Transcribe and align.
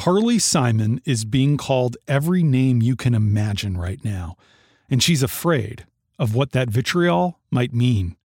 Carlee 0.00 0.40
Simon 0.40 1.02
is 1.04 1.26
being 1.26 1.58
called 1.58 1.98
every 2.08 2.42
name 2.42 2.80
you 2.80 2.96
can 2.96 3.14
imagine 3.14 3.76
right 3.76 4.02
now, 4.02 4.34
and 4.88 5.02
she's 5.02 5.22
afraid 5.22 5.84
of 6.18 6.34
what 6.34 6.52
that 6.52 6.70
vitriol 6.70 7.38
might 7.50 7.74
mean. 7.74 8.16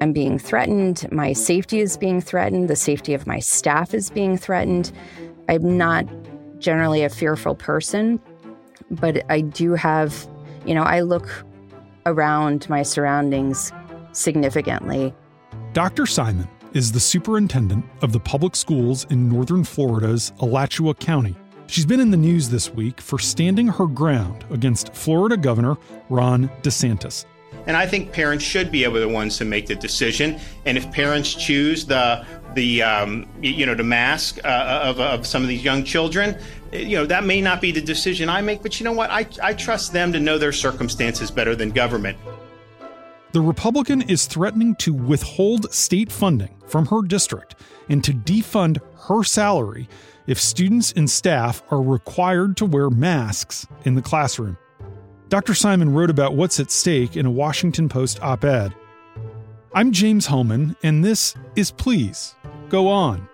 I'm 0.00 0.14
being 0.14 0.38
threatened. 0.38 1.06
My 1.12 1.34
safety 1.34 1.80
is 1.80 1.98
being 1.98 2.22
threatened. 2.22 2.70
The 2.70 2.76
safety 2.76 3.12
of 3.12 3.26
my 3.26 3.40
staff 3.40 3.92
is 3.92 4.08
being 4.08 4.38
threatened. 4.38 4.90
I'm 5.50 5.76
not 5.76 6.06
generally 6.58 7.02
a 7.02 7.10
fearful 7.10 7.54
person, 7.54 8.18
but 8.90 9.22
I 9.30 9.42
do 9.42 9.74
have, 9.74 10.26
you 10.64 10.72
know, 10.72 10.84
I 10.84 11.00
look 11.02 11.44
around 12.06 12.66
my 12.70 12.82
surroundings 12.82 13.70
significantly. 14.12 15.12
Dr. 15.74 16.06
Simon 16.06 16.48
is 16.74 16.92
the 16.92 17.00
superintendent 17.00 17.84
of 18.02 18.12
the 18.12 18.20
public 18.20 18.54
schools 18.54 19.04
in 19.10 19.28
northern 19.28 19.64
Florida's 19.64 20.32
Alachua 20.40 20.94
County. 20.94 21.34
She's 21.66 21.86
been 21.86 22.00
in 22.00 22.10
the 22.10 22.16
news 22.16 22.48
this 22.48 22.70
week 22.70 23.00
for 23.00 23.18
standing 23.18 23.68
her 23.68 23.86
ground 23.86 24.44
against 24.50 24.94
Florida 24.94 25.36
Governor 25.36 25.76
Ron 26.08 26.48
DeSantis. 26.62 27.26
And 27.66 27.76
I 27.76 27.86
think 27.86 28.12
parents 28.12 28.44
should 28.44 28.70
be 28.72 28.84
able 28.84 29.00
the 29.00 29.08
ones 29.08 29.36
to 29.38 29.44
make 29.44 29.66
the 29.66 29.74
decision. 29.74 30.40
And 30.64 30.78
if 30.78 30.90
parents 30.90 31.34
choose 31.34 31.84
the 31.84 32.24
the 32.54 32.82
um, 32.82 33.28
you 33.42 33.66
know 33.66 33.74
the 33.74 33.84
mask 33.84 34.38
uh, 34.44 34.80
of, 34.84 35.00
of 35.00 35.26
some 35.26 35.42
of 35.42 35.48
these 35.48 35.62
young 35.62 35.84
children, 35.84 36.38
you 36.72 36.96
know 36.96 37.04
that 37.06 37.24
may 37.24 37.42
not 37.42 37.60
be 37.60 37.70
the 37.70 37.82
decision 37.82 38.30
I 38.30 38.40
make. 38.40 38.62
But 38.62 38.80
you 38.80 38.84
know 38.84 38.92
what? 38.92 39.10
I 39.10 39.26
I 39.42 39.52
trust 39.52 39.92
them 39.92 40.12
to 40.12 40.20
know 40.20 40.38
their 40.38 40.52
circumstances 40.52 41.30
better 41.30 41.54
than 41.54 41.70
government. 41.70 42.16
The 43.38 43.44
Republican 43.44 44.02
is 44.02 44.26
threatening 44.26 44.74
to 44.80 44.92
withhold 44.92 45.72
state 45.72 46.10
funding 46.10 46.60
from 46.66 46.86
her 46.86 47.02
district 47.02 47.54
and 47.88 48.02
to 48.02 48.12
defund 48.12 48.78
her 49.06 49.22
salary 49.22 49.88
if 50.26 50.40
students 50.40 50.92
and 50.96 51.08
staff 51.08 51.62
are 51.70 51.80
required 51.80 52.56
to 52.56 52.66
wear 52.66 52.90
masks 52.90 53.64
in 53.84 53.94
the 53.94 54.02
classroom. 54.02 54.58
Dr. 55.28 55.54
Simon 55.54 55.94
wrote 55.94 56.10
about 56.10 56.34
what's 56.34 56.58
at 56.58 56.72
stake 56.72 57.16
in 57.16 57.26
a 57.26 57.30
Washington 57.30 57.88
Post 57.88 58.20
op 58.22 58.44
ed. 58.44 58.74
I'm 59.72 59.92
James 59.92 60.26
Hohmann, 60.26 60.74
and 60.82 61.04
this 61.04 61.36
is 61.54 61.70
Please 61.70 62.34
Go 62.68 62.88
On. 62.88 63.27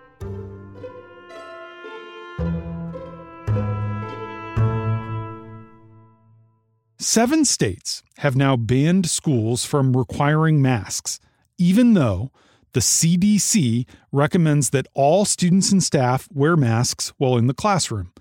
Seven 7.07 7.45
states 7.45 8.01
have 8.17 8.35
now 8.35 8.55
banned 8.57 9.07
schools 9.11 9.63
from 9.63 9.95
requiring 9.95 10.59
masks, 10.59 11.19
even 11.55 11.93
though 11.93 12.31
the 12.73 12.79
CDC 12.79 13.85
recommends 14.11 14.71
that 14.71 14.87
all 14.95 15.23
students 15.23 15.71
and 15.71 15.83
staff 15.83 16.27
wear 16.33 16.57
masks 16.57 17.13
while 17.17 17.37
in 17.37 17.45
the 17.45 17.53
classroom. 17.53 18.11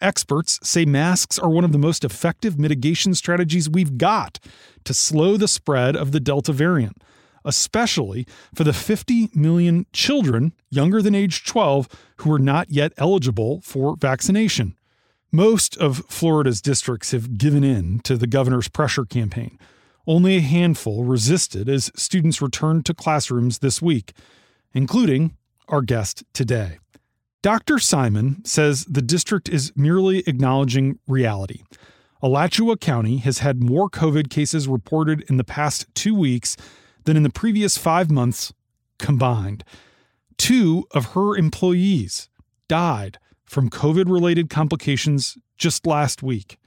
Experts 0.00 0.58
say 0.64 0.84
masks 0.84 1.38
are 1.38 1.48
one 1.48 1.62
of 1.62 1.70
the 1.70 1.78
most 1.78 2.04
effective 2.04 2.58
mitigation 2.58 3.14
strategies 3.14 3.70
we've 3.70 3.98
got 3.98 4.40
to 4.82 4.92
slow 4.92 5.36
the 5.36 5.46
spread 5.46 5.94
of 5.94 6.10
the 6.10 6.18
Delta 6.18 6.52
variant, 6.52 7.04
especially 7.44 8.26
for 8.52 8.64
the 8.64 8.72
50 8.72 9.30
million 9.32 9.86
children 9.92 10.54
younger 10.70 11.00
than 11.00 11.14
age 11.14 11.44
12 11.44 11.88
who 12.16 12.32
are 12.32 12.40
not 12.40 12.68
yet 12.68 12.92
eligible 12.96 13.60
for 13.60 13.94
vaccination. 13.94 14.74
Most 15.34 15.76
of 15.78 16.04
Florida's 16.08 16.60
districts 16.60 17.10
have 17.10 17.36
given 17.36 17.64
in 17.64 17.98
to 18.04 18.16
the 18.16 18.28
governor's 18.28 18.68
pressure 18.68 19.04
campaign. 19.04 19.58
Only 20.06 20.36
a 20.36 20.40
handful 20.40 21.02
resisted 21.02 21.68
as 21.68 21.90
students 21.96 22.40
returned 22.40 22.86
to 22.86 22.94
classrooms 22.94 23.58
this 23.58 23.82
week, 23.82 24.12
including 24.74 25.36
our 25.66 25.82
guest 25.82 26.22
today. 26.34 26.78
Dr. 27.42 27.80
Simon 27.80 28.44
says 28.44 28.84
the 28.84 29.02
district 29.02 29.48
is 29.48 29.72
merely 29.74 30.20
acknowledging 30.28 31.00
reality. 31.08 31.64
Alachua 32.22 32.76
County 32.76 33.16
has 33.16 33.40
had 33.40 33.60
more 33.60 33.90
COVID 33.90 34.30
cases 34.30 34.68
reported 34.68 35.24
in 35.28 35.36
the 35.36 35.42
past 35.42 35.92
two 35.96 36.14
weeks 36.14 36.56
than 37.06 37.16
in 37.16 37.24
the 37.24 37.28
previous 37.28 37.76
five 37.76 38.08
months 38.08 38.52
combined. 39.00 39.64
Two 40.38 40.86
of 40.92 41.06
her 41.14 41.36
employees 41.36 42.28
died 42.68 43.18
from 43.44 43.70
COVID 43.70 44.10
related 44.10 44.50
complications 44.50 45.36
just 45.56 45.86
last 45.86 46.22
week. 46.22 46.58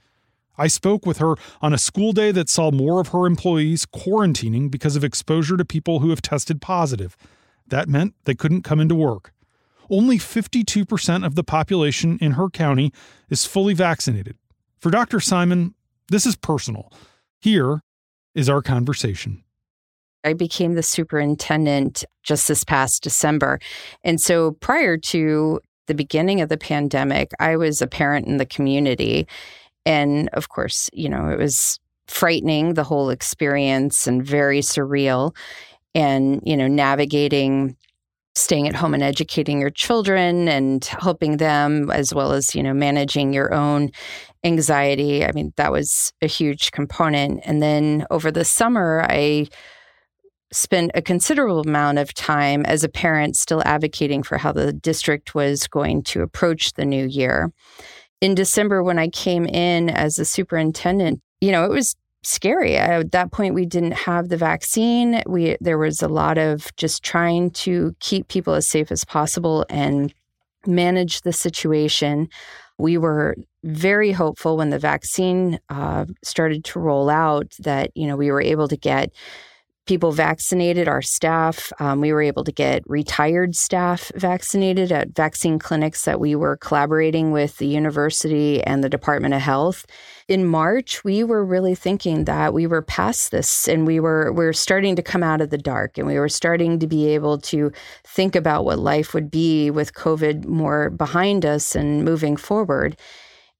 I 0.56 0.66
spoke 0.66 1.06
with 1.06 1.18
her 1.18 1.34
on 1.62 1.72
a 1.72 1.78
school 1.78 2.12
day 2.12 2.32
that 2.32 2.48
saw 2.48 2.70
more 2.70 3.00
of 3.00 3.08
her 3.08 3.26
employees 3.26 3.86
quarantining 3.86 4.70
because 4.70 4.96
of 4.96 5.04
exposure 5.04 5.56
to 5.56 5.64
people 5.64 6.00
who 6.00 6.10
have 6.10 6.22
tested 6.22 6.60
positive. 6.60 7.16
That 7.66 7.88
meant 7.88 8.14
they 8.24 8.34
couldn't 8.34 8.62
come 8.62 8.80
into 8.80 8.94
work 8.94 9.32
only 9.90 10.18
52% 10.18 11.24
of 11.24 11.34
the 11.34 11.44
population 11.44 12.18
in 12.20 12.32
her 12.32 12.48
county 12.48 12.92
is 13.30 13.44
fully 13.44 13.74
vaccinated. 13.74 14.36
For 14.78 14.90
Dr. 14.90 15.20
Simon, 15.20 15.74
this 16.08 16.26
is 16.26 16.36
personal. 16.36 16.92
Here 17.40 17.82
is 18.34 18.48
our 18.48 18.62
conversation. 18.62 19.42
I 20.24 20.32
became 20.32 20.74
the 20.74 20.82
superintendent 20.82 22.04
just 22.22 22.48
this 22.48 22.64
past 22.64 23.02
December. 23.02 23.60
And 24.04 24.20
so 24.20 24.52
prior 24.52 24.96
to 24.96 25.60
the 25.88 25.94
beginning 25.94 26.40
of 26.40 26.48
the 26.48 26.56
pandemic, 26.56 27.32
I 27.40 27.56
was 27.56 27.82
a 27.82 27.86
parent 27.86 28.26
in 28.26 28.36
the 28.36 28.46
community. 28.46 29.26
And 29.84 30.28
of 30.34 30.48
course, 30.48 30.88
you 30.92 31.08
know, 31.08 31.28
it 31.28 31.38
was 31.38 31.80
frightening, 32.06 32.74
the 32.74 32.84
whole 32.84 33.10
experience, 33.10 34.06
and 34.06 34.24
very 34.24 34.60
surreal. 34.60 35.34
And, 35.94 36.40
you 36.44 36.56
know, 36.56 36.68
navigating 36.68 37.76
staying 38.38 38.68
at 38.68 38.74
home 38.74 38.94
and 38.94 39.02
educating 39.02 39.60
your 39.60 39.70
children 39.70 40.48
and 40.48 40.84
helping 40.84 41.38
them 41.38 41.90
as 41.90 42.14
well 42.14 42.32
as 42.32 42.54
you 42.54 42.62
know 42.62 42.72
managing 42.72 43.32
your 43.32 43.52
own 43.52 43.90
anxiety 44.44 45.24
i 45.24 45.32
mean 45.32 45.52
that 45.56 45.72
was 45.72 46.12
a 46.22 46.26
huge 46.28 46.70
component 46.70 47.40
and 47.44 47.60
then 47.60 48.06
over 48.10 48.30
the 48.30 48.44
summer 48.44 49.04
i 49.08 49.44
spent 50.52 50.90
a 50.94 51.02
considerable 51.02 51.60
amount 51.60 51.98
of 51.98 52.14
time 52.14 52.64
as 52.66 52.82
a 52.82 52.88
parent 52.88 53.36
still 53.36 53.62
advocating 53.64 54.22
for 54.22 54.38
how 54.38 54.52
the 54.52 54.72
district 54.72 55.34
was 55.34 55.66
going 55.66 56.02
to 56.02 56.22
approach 56.22 56.72
the 56.74 56.84
new 56.84 57.06
year 57.06 57.52
in 58.20 58.34
december 58.34 58.82
when 58.82 58.98
i 58.98 59.08
came 59.08 59.44
in 59.46 59.90
as 59.90 60.18
a 60.18 60.24
superintendent 60.24 61.20
you 61.40 61.52
know 61.52 61.64
it 61.64 61.70
was 61.70 61.96
scary. 62.22 62.76
At 62.76 63.12
that 63.12 63.32
point, 63.32 63.54
we 63.54 63.66
didn't 63.66 63.92
have 63.92 64.28
the 64.28 64.36
vaccine. 64.36 65.22
We 65.26 65.56
there 65.60 65.78
was 65.78 66.02
a 66.02 66.08
lot 66.08 66.38
of 66.38 66.74
just 66.76 67.02
trying 67.02 67.50
to 67.52 67.94
keep 68.00 68.28
people 68.28 68.54
as 68.54 68.68
safe 68.68 68.90
as 68.90 69.04
possible 69.04 69.64
and 69.70 70.12
manage 70.66 71.22
the 71.22 71.32
situation. 71.32 72.28
We 72.78 72.98
were 72.98 73.36
very 73.64 74.12
hopeful 74.12 74.56
when 74.56 74.70
the 74.70 74.78
vaccine 74.78 75.58
uh, 75.68 76.06
started 76.22 76.64
to 76.64 76.80
roll 76.80 77.10
out 77.10 77.54
that 77.60 77.90
you 77.94 78.06
know 78.06 78.16
we 78.16 78.30
were 78.30 78.42
able 78.42 78.68
to 78.68 78.76
get 78.76 79.12
people 79.88 80.12
vaccinated, 80.12 80.86
our 80.86 81.00
staff. 81.00 81.72
Um, 81.80 82.02
we 82.02 82.12
were 82.12 82.20
able 82.20 82.44
to 82.44 82.52
get 82.52 82.82
retired 82.86 83.56
staff 83.56 84.12
vaccinated 84.14 84.92
at 84.92 85.16
vaccine 85.16 85.58
clinics 85.58 86.04
that 86.04 86.20
we 86.20 86.36
were 86.36 86.58
collaborating 86.58 87.32
with 87.32 87.56
the 87.56 87.66
university 87.66 88.62
and 88.62 88.84
the 88.84 88.90
Department 88.90 89.32
of 89.32 89.40
Health. 89.40 89.86
In 90.28 90.44
March, 90.44 91.02
we 91.04 91.24
were 91.24 91.42
really 91.42 91.74
thinking 91.74 92.26
that 92.26 92.52
we 92.52 92.66
were 92.66 92.82
past 92.82 93.30
this 93.30 93.66
and 93.66 93.86
we 93.86 93.98
were 93.98 94.30
we 94.30 94.44
are 94.44 94.52
starting 94.52 94.94
to 94.94 95.02
come 95.02 95.22
out 95.22 95.40
of 95.40 95.48
the 95.48 95.56
dark 95.56 95.96
and 95.96 96.06
we 96.06 96.18
were 96.18 96.28
starting 96.28 96.78
to 96.80 96.86
be 96.86 97.06
able 97.06 97.38
to 97.38 97.72
think 98.04 98.36
about 98.36 98.66
what 98.66 98.78
life 98.78 99.14
would 99.14 99.30
be 99.30 99.70
with 99.70 99.94
COVID 99.94 100.44
more 100.44 100.90
behind 100.90 101.46
us 101.46 101.74
and 101.74 102.04
moving 102.04 102.36
forward. 102.36 102.98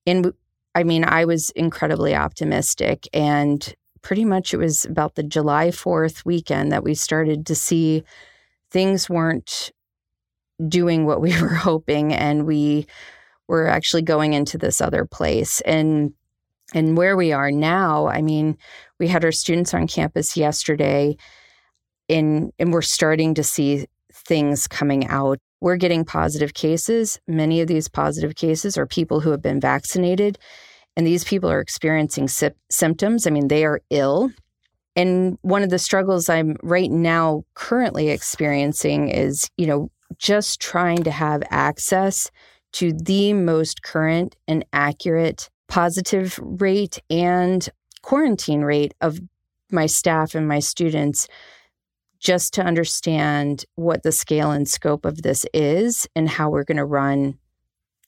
And 0.07 0.35
I 0.75 0.85
mean, 0.85 1.05
I 1.05 1.25
was 1.25 1.51
incredibly 1.51 2.15
optimistic 2.15 3.09
and 3.15 3.75
pretty 4.03 4.25
much 4.25 4.53
it 4.53 4.59
was 4.59 4.85
about 4.85 5.15
the 5.15 5.23
July 5.23 5.69
4th 5.69 6.25
weekend 6.25 6.73
that 6.73 6.85
we 6.85 6.95
started 6.95 7.47
to 7.47 7.55
see 7.55 8.03
things 8.71 9.09
weren't 9.09 9.71
doing 10.67 11.07
what 11.07 11.21
we 11.21 11.31
were 11.41 11.55
hoping 11.55 12.13
and 12.13 12.47
we 12.47 12.87
were 13.47 13.67
actually 13.67 14.03
going 14.03 14.35
into 14.35 14.59
this 14.59 14.81
other 14.81 15.05
place. 15.05 15.61
And 15.63 16.13
and 16.75 16.99
where 16.99 17.17
we 17.17 17.33
are 17.33 17.51
now 17.51 18.09
i 18.09 18.21
mean 18.21 18.55
we 18.99 19.09
had 19.09 19.25
our 19.25 19.33
students 19.33 19.73
on 19.73 19.87
campus 19.87 20.37
yesterday 20.37 21.17
and 22.11 22.53
and 22.59 22.75
we're 22.75 22.83
starting 22.83 23.33
to 23.35 23.43
see 23.43 23.87
things 24.13 24.67
coming 24.67 25.07
out. 25.07 25.39
We're 25.61 25.77
getting 25.77 26.05
positive 26.05 26.55
cases. 26.55 27.21
Many 27.27 27.61
of 27.61 27.69
these 27.69 27.89
positive 27.89 28.37
cases 28.37 28.77
are 28.77 28.87
people 28.87 29.21
who 29.21 29.31
have 29.31 29.43
been 29.43 29.61
vaccinated 29.61 30.39
and 30.99 31.07
these 31.07 31.23
people 31.23 31.49
are 31.49 31.61
experiencing 31.61 32.27
sy- 32.27 32.51
symptoms. 32.71 33.25
I 33.25 33.31
mean, 33.31 33.47
they 33.47 33.65
are 33.65 33.81
ill. 33.89 34.33
And 34.97 35.39
one 35.43 35.63
of 35.63 35.71
the 35.71 35.79
struggles 35.79 36.29
I'm 36.29 36.57
right 36.61 36.91
now 36.91 37.45
currently 37.55 38.09
experiencing 38.09 39.09
is, 39.09 39.49
you 39.57 39.69
know, 39.69 39.93
just 40.19 40.61
trying 40.61 41.05
to 41.05 41.13
have 41.13 41.45
access 41.51 42.33
to 42.73 42.93
the 42.93 43.33
most 43.33 43.83
current 43.83 44.35
and 44.49 44.65
accurate 44.73 45.49
positive 45.69 46.37
rate 46.43 47.01
and 47.09 47.69
quarantine 48.03 48.63
rate 48.63 48.93
of 49.01 49.21
my 49.71 49.87
staff 49.87 50.35
and 50.35 50.49
my 50.49 50.59
students 50.59 51.29
just 52.19 52.53
to 52.55 52.65
understand 52.65 53.65
what 53.77 54.03
the 54.03 54.11
scale 54.11 54.51
and 54.51 54.69
scope 54.69 55.05
of 55.05 55.23
this 55.23 55.47
is 55.55 56.09
and 56.17 56.29
how 56.29 56.51
we're 56.51 56.65
going 56.65 56.77
to 56.77 56.85
run 56.85 57.39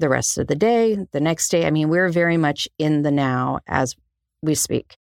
the 0.00 0.08
rest 0.08 0.38
of 0.38 0.46
the 0.46 0.56
day, 0.56 0.96
the 1.12 1.20
next 1.20 1.50
day. 1.50 1.66
I 1.66 1.70
mean, 1.70 1.88
we're 1.88 2.08
very 2.08 2.36
much 2.36 2.68
in 2.78 3.02
the 3.02 3.10
now 3.10 3.60
as 3.66 3.94
we 4.42 4.54
speak. 4.54 4.96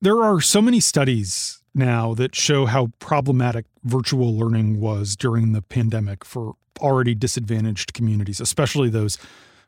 There 0.00 0.22
are 0.22 0.40
so 0.40 0.60
many 0.60 0.80
studies 0.80 1.62
now 1.74 2.14
that 2.14 2.34
show 2.34 2.66
how 2.66 2.88
problematic 2.98 3.66
virtual 3.84 4.36
learning 4.36 4.80
was 4.80 5.16
during 5.16 5.52
the 5.52 5.62
pandemic 5.62 6.24
for 6.24 6.54
already 6.80 7.14
disadvantaged 7.14 7.94
communities, 7.94 8.40
especially 8.40 8.88
those 8.90 9.18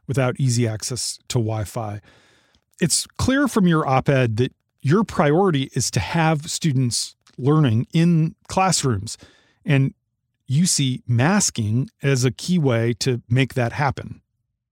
without 0.06 0.37
easy 0.38 0.67
access 0.67 1.19
to 1.28 1.38
Wi 1.38 1.64
Fi. 1.64 2.00
It's 2.81 3.06
clear 3.06 3.49
from 3.49 3.67
your 3.67 3.87
op 3.87 4.08
ed 4.08 4.37
that 4.37 4.52
your 4.82 5.05
priority 5.05 5.70
is 5.75 5.90
to 5.93 6.00
have 6.00 6.50
students 6.50 7.17
learning 7.38 7.87
in 7.93 8.34
classrooms. 8.49 9.17
And 9.64 9.94
you 10.46 10.66
see 10.66 11.02
masking 11.06 11.88
as 12.02 12.25
a 12.25 12.31
key 12.31 12.58
way 12.58 12.93
to 13.00 13.22
make 13.28 13.54
that 13.54 13.72
happen. 13.72 14.22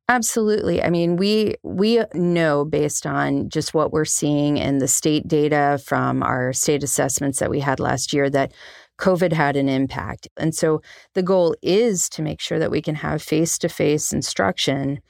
Absolutely. 0.09 0.83
I 0.83 0.91
mean, 0.91 1.17
we 1.17 1.55
we 1.63 2.03
know 2.13 2.65
based 2.65 3.07
on 3.07 3.49
just 3.49 3.73
what 3.73 3.91
we're 3.91 4.05
seeing 4.05 4.59
in 4.59 4.79
the 4.79 4.89
state 4.89 5.27
data 5.27 5.81
from 5.85 6.23
our 6.23 6.53
state 6.53 6.83
assessments 6.83 7.39
that 7.39 7.51
we 7.51 7.61
had 7.61 7.81
last 7.81 8.13
year 8.13 8.29
that 8.31 8.53
COVID 8.99 9.33
had 9.33 9.57
an 9.57 9.69
impact. 9.69 10.29
And 10.37 10.55
so 10.55 10.83
the 11.15 11.23
goal 11.23 11.57
is 11.63 12.09
to 12.11 12.23
make 12.23 12.41
sure 12.41 12.59
that 12.59 12.71
we 12.71 12.83
can 12.83 12.97
have 12.97 13.23
face-to-face 13.23 14.13
instruction 14.13 15.01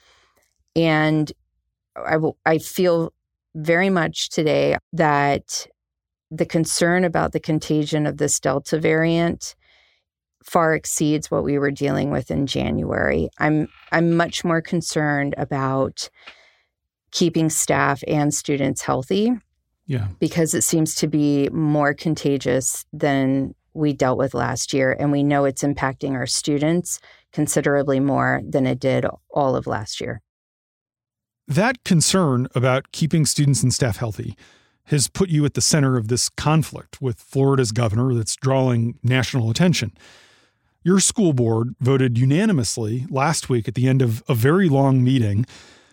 and 0.76 1.32
I 1.96 2.16
will 2.16 2.36
I 2.46 2.58
feel 2.58 3.12
very 3.54 3.90
much 3.90 4.30
today 4.30 4.76
that 4.92 5.66
the 6.30 6.46
concern 6.46 7.04
about 7.04 7.32
the 7.32 7.40
contagion 7.40 8.06
of 8.06 8.18
this 8.18 8.40
Delta 8.40 8.78
variant 8.78 9.54
far 10.44 10.74
exceeds 10.74 11.30
what 11.30 11.42
we 11.42 11.58
were 11.58 11.70
dealing 11.70 12.10
with 12.10 12.30
in 12.30 12.46
January. 12.46 13.28
I'm 13.38 13.68
I'm 13.90 14.16
much 14.16 14.44
more 14.44 14.60
concerned 14.60 15.34
about 15.36 16.08
keeping 17.10 17.48
staff 17.48 18.02
and 18.06 18.32
students 18.32 18.82
healthy. 18.82 19.32
Yeah. 19.86 20.08
Because 20.18 20.54
it 20.54 20.62
seems 20.62 20.94
to 20.96 21.08
be 21.08 21.48
more 21.50 21.92
contagious 21.92 22.86
than 22.92 23.54
we 23.74 23.92
dealt 23.92 24.18
with 24.18 24.34
last 24.34 24.72
year 24.72 24.96
and 24.98 25.10
we 25.10 25.22
know 25.22 25.44
it's 25.44 25.62
impacting 25.62 26.12
our 26.12 26.26
students 26.26 27.00
considerably 27.32 28.00
more 28.00 28.40
than 28.48 28.66
it 28.66 28.78
did 28.78 29.04
all 29.30 29.56
of 29.56 29.66
last 29.66 30.00
year. 30.00 30.22
That 31.46 31.82
concern 31.84 32.48
about 32.54 32.92
keeping 32.92 33.26
students 33.26 33.62
and 33.62 33.74
staff 33.74 33.96
healthy 33.96 34.36
has 34.84 35.08
put 35.08 35.28
you 35.28 35.44
at 35.44 35.54
the 35.54 35.60
center 35.60 35.96
of 35.96 36.08
this 36.08 36.28
conflict 36.28 37.02
with 37.02 37.20
Florida's 37.20 37.72
governor 37.72 38.14
that's 38.14 38.36
drawing 38.36 38.98
national 39.02 39.50
attention. 39.50 39.92
Your 40.86 41.00
school 41.00 41.32
board 41.32 41.74
voted 41.80 42.18
unanimously 42.18 43.06
last 43.08 43.48
week 43.48 43.66
at 43.66 43.74
the 43.74 43.88
end 43.88 44.02
of 44.02 44.22
a 44.28 44.34
very 44.34 44.68
long 44.68 45.02
meeting 45.02 45.46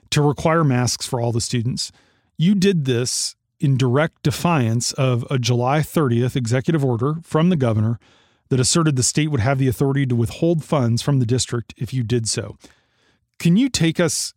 to 0.09 0.21
require 0.21 0.65
masks 0.65 1.07
for 1.07 1.21
all 1.21 1.31
the 1.31 1.39
students. 1.39 1.93
You 2.37 2.55
did 2.55 2.83
this 2.83 3.37
in 3.61 3.77
direct 3.77 4.21
defiance 4.21 4.91
of 4.93 5.25
a 5.31 5.39
July 5.39 5.79
30th 5.79 6.35
executive 6.35 6.83
order 6.83 7.15
from 7.23 7.47
the 7.47 7.55
governor 7.55 7.99
that 8.49 8.59
asserted 8.59 8.97
the 8.97 9.03
state 9.03 9.29
would 9.31 9.39
have 9.39 9.59
the 9.59 9.69
authority 9.69 10.05
to 10.05 10.15
withhold 10.15 10.61
funds 10.61 11.01
from 11.01 11.19
the 11.19 11.25
district 11.25 11.73
if 11.77 11.93
you 11.93 12.03
did 12.03 12.27
so. 12.27 12.57
Can 13.39 13.55
you 13.55 13.69
take 13.69 13.97
us 13.97 14.33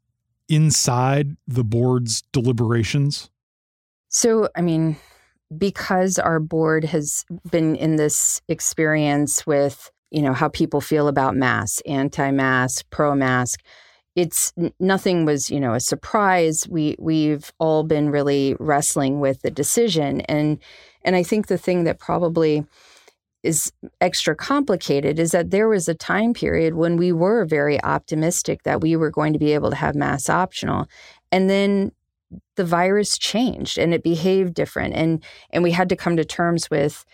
inside 0.49 1.37
the 1.49 1.65
board's 1.65 2.23
deliberations? 2.31 3.29
So, 4.09 4.49
I 4.55 4.61
mean, 4.61 4.99
because 5.59 6.17
our 6.17 6.39
board 6.39 6.85
has 6.85 7.25
been 7.51 7.75
in 7.75 7.97
this 7.97 8.41
experience 8.47 9.45
with, 9.45 9.91
you 10.15 10.23
know, 10.23 10.33
how 10.33 10.49
people 10.49 10.81
feel 10.81 11.09
about 11.09 11.35
masks, 11.35 11.83
anti-mask, 11.87 12.85
pro-mask, 12.91 13.61
it's 14.15 14.53
nothing 14.79 15.25
was, 15.25 15.51
you 15.51 15.59
know, 15.59 15.75
a 15.75 15.81
surprise. 15.81 16.69
We 16.69 16.95
we've 17.01 17.53
all 17.59 17.83
been 17.83 18.11
really 18.11 18.55
wrestling 18.61 19.19
with 19.19 19.43
the 19.43 19.51
decision. 19.51 20.21
And 20.23 20.59
and 21.03 21.17
I 21.17 21.25
think 21.25 21.49
the 21.49 21.59
thing 21.59 21.83
that 21.85 21.99
probably 21.99 22.65
is 23.43 23.73
extra 24.01 24.37
complicated 24.37 25.19
is 25.19 25.33
that 25.33 25.51
there 25.51 25.69
was 25.69 25.89
a 25.89 25.95
time 25.95 26.33
period 26.33 26.75
when 26.75 26.97
we 26.97 27.11
were 27.11 27.45
very 27.45 27.83
optimistic 27.83 28.63
that 28.63 28.81
we 28.81 28.95
were 28.95 29.11
going 29.11 29.33
to 29.33 29.39
be 29.39 29.53
able 29.53 29.71
to 29.71 29.77
have 29.77 29.97
mass 29.97 30.31
optional. 30.31 30.87
And 31.33 31.51
then 31.51 31.91
the 32.55 32.65
virus 32.65 33.19
changed 33.19 33.79
and 33.79 33.93
it 33.93 34.05
behaved 34.05 34.55
different. 34.55 34.95
And 34.95 35.25
and 35.51 35.65
we 35.65 35.73
had 35.73 35.89
to 35.89 35.97
come 35.97 36.17
to 36.17 36.25
terms 36.25 36.71
with 36.71 37.05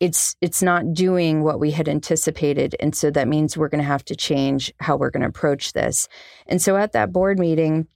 it's 0.00 0.36
it's 0.40 0.62
not 0.62 0.92
doing 0.92 1.42
what 1.42 1.58
we 1.58 1.70
had 1.70 1.88
anticipated 1.88 2.76
and 2.80 2.94
so 2.94 3.10
that 3.10 3.28
means 3.28 3.56
we're 3.56 3.68
going 3.68 3.82
to 3.82 3.86
have 3.86 4.04
to 4.04 4.14
change 4.14 4.72
how 4.80 4.96
we're 4.96 5.10
going 5.10 5.22
to 5.22 5.28
approach 5.28 5.72
this 5.72 6.08
and 6.46 6.60
so 6.60 6.76
at 6.76 6.92
that 6.92 7.12
board 7.12 7.38
meeting 7.38 7.86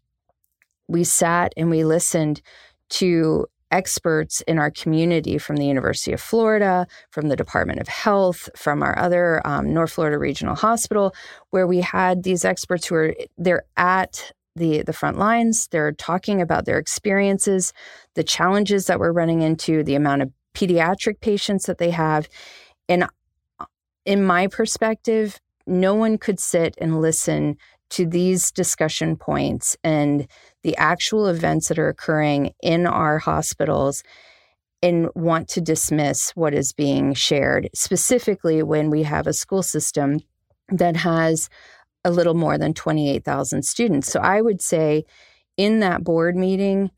we 0.89 1.05
sat 1.05 1.53
and 1.57 1.71
we 1.71 1.85
listened 1.85 2.41
to 2.89 3.47
experts 3.71 4.41
in 4.43 4.59
our 4.59 4.71
community 4.71 5.39
from 5.39 5.57
the 5.57 5.67
University 5.67 6.13
of 6.13 6.21
Florida, 6.21 6.87
from 7.11 7.29
the 7.29 7.37
Department 7.37 7.81
of 7.81 7.89
Health, 7.89 8.49
from 8.57 8.83
our 8.83 8.99
other 8.99 9.47
um, 9.47 9.73
North 9.73 9.93
Florida 9.93 10.19
Regional 10.19 10.57
Hospital, 10.57 11.15
where 11.51 11.67
we 11.67 11.81
had 11.81 12.23
these 12.23 12.45
experts 12.45 12.87
who 12.87 12.97
are 12.97 13.15
they're 13.39 13.65
at 13.77 14.33
the 14.57 14.83
the 14.83 14.93
front 14.93 15.19
lines. 15.19 15.69
They're 15.69 15.93
talking 15.93 16.41
about 16.41 16.65
their 16.65 16.79
experiences, 16.79 17.73
the 18.15 18.25
challenges 18.25 18.87
that 18.87 18.99
we're 18.99 19.13
running 19.13 19.43
into, 19.43 19.85
the 19.85 19.95
amount 19.95 20.23
of 20.23 20.33
pediatric 20.55 21.21
patients 21.21 21.67
that 21.67 21.79
they 21.79 21.91
have, 21.91 22.29
and 22.89 23.07
in 24.05 24.25
my 24.25 24.47
perspective, 24.47 25.39
no 25.67 25.95
one 25.95 26.19
could 26.19 26.41
sit 26.41 26.75
and 26.81 27.01
listen 27.01 27.57
to 27.91 28.07
these 28.07 28.51
discussion 28.51 29.17
points 29.17 29.77
and 29.85 30.27
the 30.63 30.77
actual 30.77 31.27
events 31.27 31.69
that 31.69 31.79
are 31.79 31.89
occurring 31.89 32.53
in 32.63 32.87
our 32.87 33.19
hospitals 33.19 34.03
and 34.83 35.09
want 35.15 35.49
to 35.49 35.61
dismiss 35.61 36.31
what 36.31 36.55
is 36.55 36.73
being 36.73 37.13
shared, 37.13 37.69
specifically 37.75 38.63
when 38.63 38.91
we 38.91 39.03
have 39.03 39.27
a 39.27 39.33
school 39.33 39.63
system 39.63 40.21
that 40.71 40.97
has 40.97 41.51
a 42.05 42.11
little 42.11 42.35
more 42.35 42.57
than 42.57 42.73
28,000 42.73 43.63
students. 43.65 44.11
So 44.11 44.21
I 44.21 44.41
would 44.41 44.63
say 44.63 45.05
in 45.57 45.81
that 45.81 46.03
board 46.03 46.37
meeting, 46.37 46.91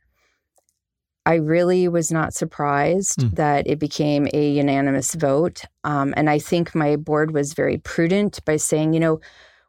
I 1.24 1.34
really 1.34 1.86
was 1.88 2.10
not 2.10 2.34
surprised 2.34 3.20
mm. 3.20 3.30
that 3.36 3.66
it 3.66 3.78
became 3.78 4.26
a 4.32 4.50
unanimous 4.50 5.14
vote. 5.14 5.62
Um, 5.84 6.12
and 6.16 6.28
I 6.28 6.38
think 6.38 6.74
my 6.74 6.96
board 6.96 7.32
was 7.32 7.54
very 7.54 7.78
prudent 7.78 8.44
by 8.44 8.56
saying, 8.56 8.92
you 8.92 9.00
know, 9.00 9.20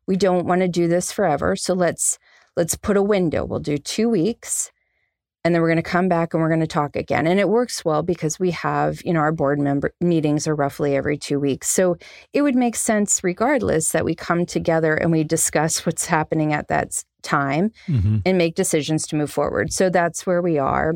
we 0.07 0.15
don't 0.15 0.47
want 0.47 0.61
to 0.61 0.67
do 0.67 0.87
this 0.87 1.11
forever. 1.11 1.55
So 1.55 1.73
let's 1.73 2.17
let's 2.57 2.75
put 2.75 2.97
a 2.97 3.03
window. 3.03 3.45
We'll 3.45 3.59
do 3.59 3.77
two 3.77 4.09
weeks 4.09 4.71
and 5.43 5.53
then 5.53 5.61
we're 5.61 5.67
going 5.67 5.77
to 5.77 5.83
come 5.83 6.07
back 6.07 6.33
and 6.33 6.41
we're 6.41 6.49
going 6.49 6.59
to 6.61 6.67
talk 6.67 6.95
again 6.95 7.27
and 7.27 7.39
it 7.39 7.49
works 7.49 7.83
well 7.83 8.01
because 8.01 8.39
we 8.39 8.51
have 8.51 9.01
you 9.03 9.13
know 9.13 9.19
our 9.19 9.31
board 9.31 9.59
member 9.59 9.93
meetings 9.99 10.47
are 10.47 10.55
roughly 10.55 10.95
every 10.95 11.17
two 11.17 11.39
weeks 11.39 11.69
so 11.69 11.97
it 12.33 12.41
would 12.41 12.55
make 12.55 12.75
sense 12.75 13.23
regardless 13.23 13.91
that 13.91 14.05
we 14.05 14.15
come 14.15 14.45
together 14.45 14.95
and 14.95 15.11
we 15.11 15.23
discuss 15.23 15.85
what's 15.85 16.05
happening 16.05 16.53
at 16.53 16.67
that 16.67 17.03
time 17.21 17.71
mm-hmm. 17.87 18.17
and 18.25 18.37
make 18.37 18.55
decisions 18.55 19.07
to 19.07 19.15
move 19.15 19.31
forward 19.31 19.71
so 19.71 19.89
that's 19.89 20.25
where 20.25 20.41
we 20.41 20.57
are 20.57 20.93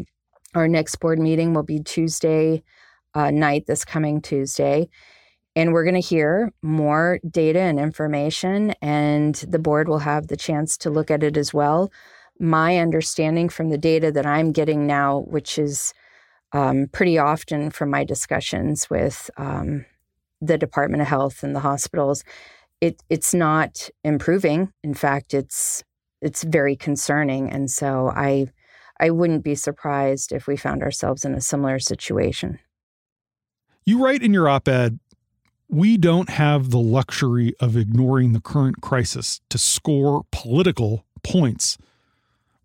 our 0.58 0.68
next 0.68 0.96
board 0.98 1.20
meeting 1.20 1.54
will 1.54 1.64
be 1.64 1.80
tuesday 1.80 2.64
uh, 3.14 3.32
night 3.32 3.66
this 3.68 3.86
coming 3.86 4.22
tuesday. 4.22 4.90
And 5.56 5.74
we're 5.74 5.84
going 5.84 5.96
to 5.96 6.00
hear 6.00 6.52
more 6.62 7.20
data 7.30 7.60
and 7.60 7.80
information 7.80 8.72
and 8.82 9.34
the 9.36 9.60
board 9.60 9.88
will 9.88 10.00
have 10.00 10.28
the 10.28 10.38
chance 10.38 10.78
to 10.80 10.90
look 10.90 11.10
at 11.10 11.24
it 11.24 11.36
as 11.36 11.54
well. 11.54 11.92
My 12.40 12.78
understanding 12.78 13.50
from 13.50 13.70
the 13.70 13.78
data 13.78 14.12
that 14.12 14.26
I'm 14.26 14.52
getting 14.52 14.86
now, 14.86 15.22
which 15.22 15.58
is 15.58 15.94
um, 16.54 16.88
pretty 16.92 17.18
often 17.18 17.72
from 17.72 17.90
my 17.90 18.04
discussions 18.04 18.90
with 18.90 19.30
um, 19.38 19.86
the 20.42 20.58
Department 20.58 21.02
of 21.02 21.08
Health 21.08 21.44
and 21.44 21.56
the 21.56 21.62
hospitals, 21.62 22.24
it 22.80 23.02
it's 23.10 23.34
not 23.34 23.90
improving. 24.04 24.72
In 24.84 24.94
fact, 24.94 25.34
it's 25.34 25.84
it's 26.22 26.44
very 26.44 26.76
concerning, 26.76 27.50
and 27.50 27.70
so 27.70 28.12
I 28.16 28.48
I 29.00 29.10
wouldn't 29.10 29.44
be 29.44 29.56
surprised 29.56 30.32
if 30.32 30.48
we 30.48 30.58
found 30.58 30.82
ourselves 30.82 31.26
in 31.26 31.34
a 31.34 31.42
similar 31.42 31.80
situation. 31.80 32.60
You 33.86 34.04
write 34.04 34.22
in 34.24 34.34
your 34.34 34.50
op-ed 34.50 35.00
we 35.70 35.98
don't 35.98 36.30
have 36.30 36.70
the 36.70 36.80
luxury 36.80 37.54
of 37.60 37.76
ignoring 37.76 38.34
the 38.34 38.40
current 38.40 38.82
crisis 38.82 39.42
to 39.50 39.58
score 39.58 40.24
political 40.32 41.06
points. 41.24 41.78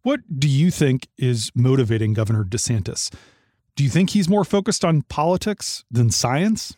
What 0.02 0.20
do 0.38 0.48
you 0.48 0.70
think 0.70 1.08
is 1.18 1.50
motivating 1.54 2.12
Governor 2.12 2.44
DeSantis? 2.44 3.12
Do 3.74 3.84
you 3.84 3.90
think 3.90 4.10
he's 4.10 4.28
more 4.28 4.44
focused 4.44 4.84
on 4.84 5.02
politics 5.02 5.84
than 5.90 6.10
science? 6.10 6.76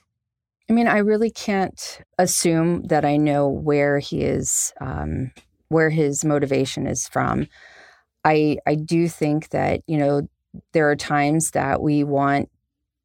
I 0.69 0.73
mean, 0.73 0.87
I 0.87 0.99
really 0.99 1.31
can't 1.31 2.01
assume 2.19 2.85
that 2.85 3.05
I 3.05 3.17
know 3.17 3.49
where 3.49 3.99
he 3.99 4.23
is, 4.23 4.73
um, 4.81 5.33
where 5.69 5.91
his 5.91 6.25
motivation 6.25 6.87
is 6.87 7.07
from. 7.07 7.49
I 8.25 8.59
I 8.67 8.75
do 8.75 9.09
think 9.09 9.51
that 9.51 9.81
you 9.87 9.99
know 9.99 10.29
there 10.73 10.91
are 10.91 10.97
times 10.97 11.51
that 11.53 11.83
we 11.83 12.05
want 12.05 12.49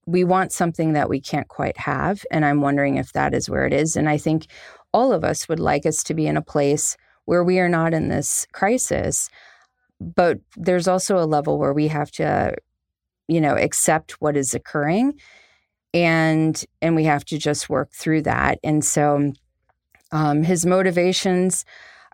we 0.09 0.23
want 0.23 0.51
something 0.51 0.93
that 0.93 1.09
we 1.09 1.21
can't 1.21 1.47
quite 1.47 1.77
have. 1.77 2.23
And 2.31 2.43
I'm 2.43 2.61
wondering 2.61 2.97
if 2.97 3.13
that 3.13 3.33
is 3.33 3.49
where 3.49 3.65
it 3.65 3.73
is. 3.73 3.95
And 3.95 4.09
I 4.09 4.17
think 4.17 4.47
all 4.91 5.13
of 5.13 5.23
us 5.23 5.47
would 5.47 5.59
like 5.59 5.85
us 5.85 6.03
to 6.03 6.15
be 6.15 6.25
in 6.25 6.35
a 6.35 6.41
place 6.41 6.97
where 7.25 7.43
we 7.43 7.59
are 7.59 7.69
not 7.69 7.93
in 7.93 8.09
this 8.09 8.47
crisis. 8.51 9.29
But 9.99 10.39
there's 10.57 10.87
also 10.87 11.19
a 11.19 11.27
level 11.27 11.59
where 11.59 11.73
we 11.73 11.89
have 11.89 12.09
to, 12.13 12.55
you 13.27 13.39
know, 13.39 13.55
accept 13.55 14.13
what 14.13 14.35
is 14.35 14.53
occurring 14.53 15.19
and 15.93 16.63
and 16.81 16.95
we 16.95 17.03
have 17.03 17.25
to 17.25 17.37
just 17.37 17.69
work 17.69 17.91
through 17.91 18.23
that. 18.23 18.59
And 18.63 18.83
so 18.83 19.33
um, 20.11 20.43
his 20.43 20.65
motivations, 20.65 21.65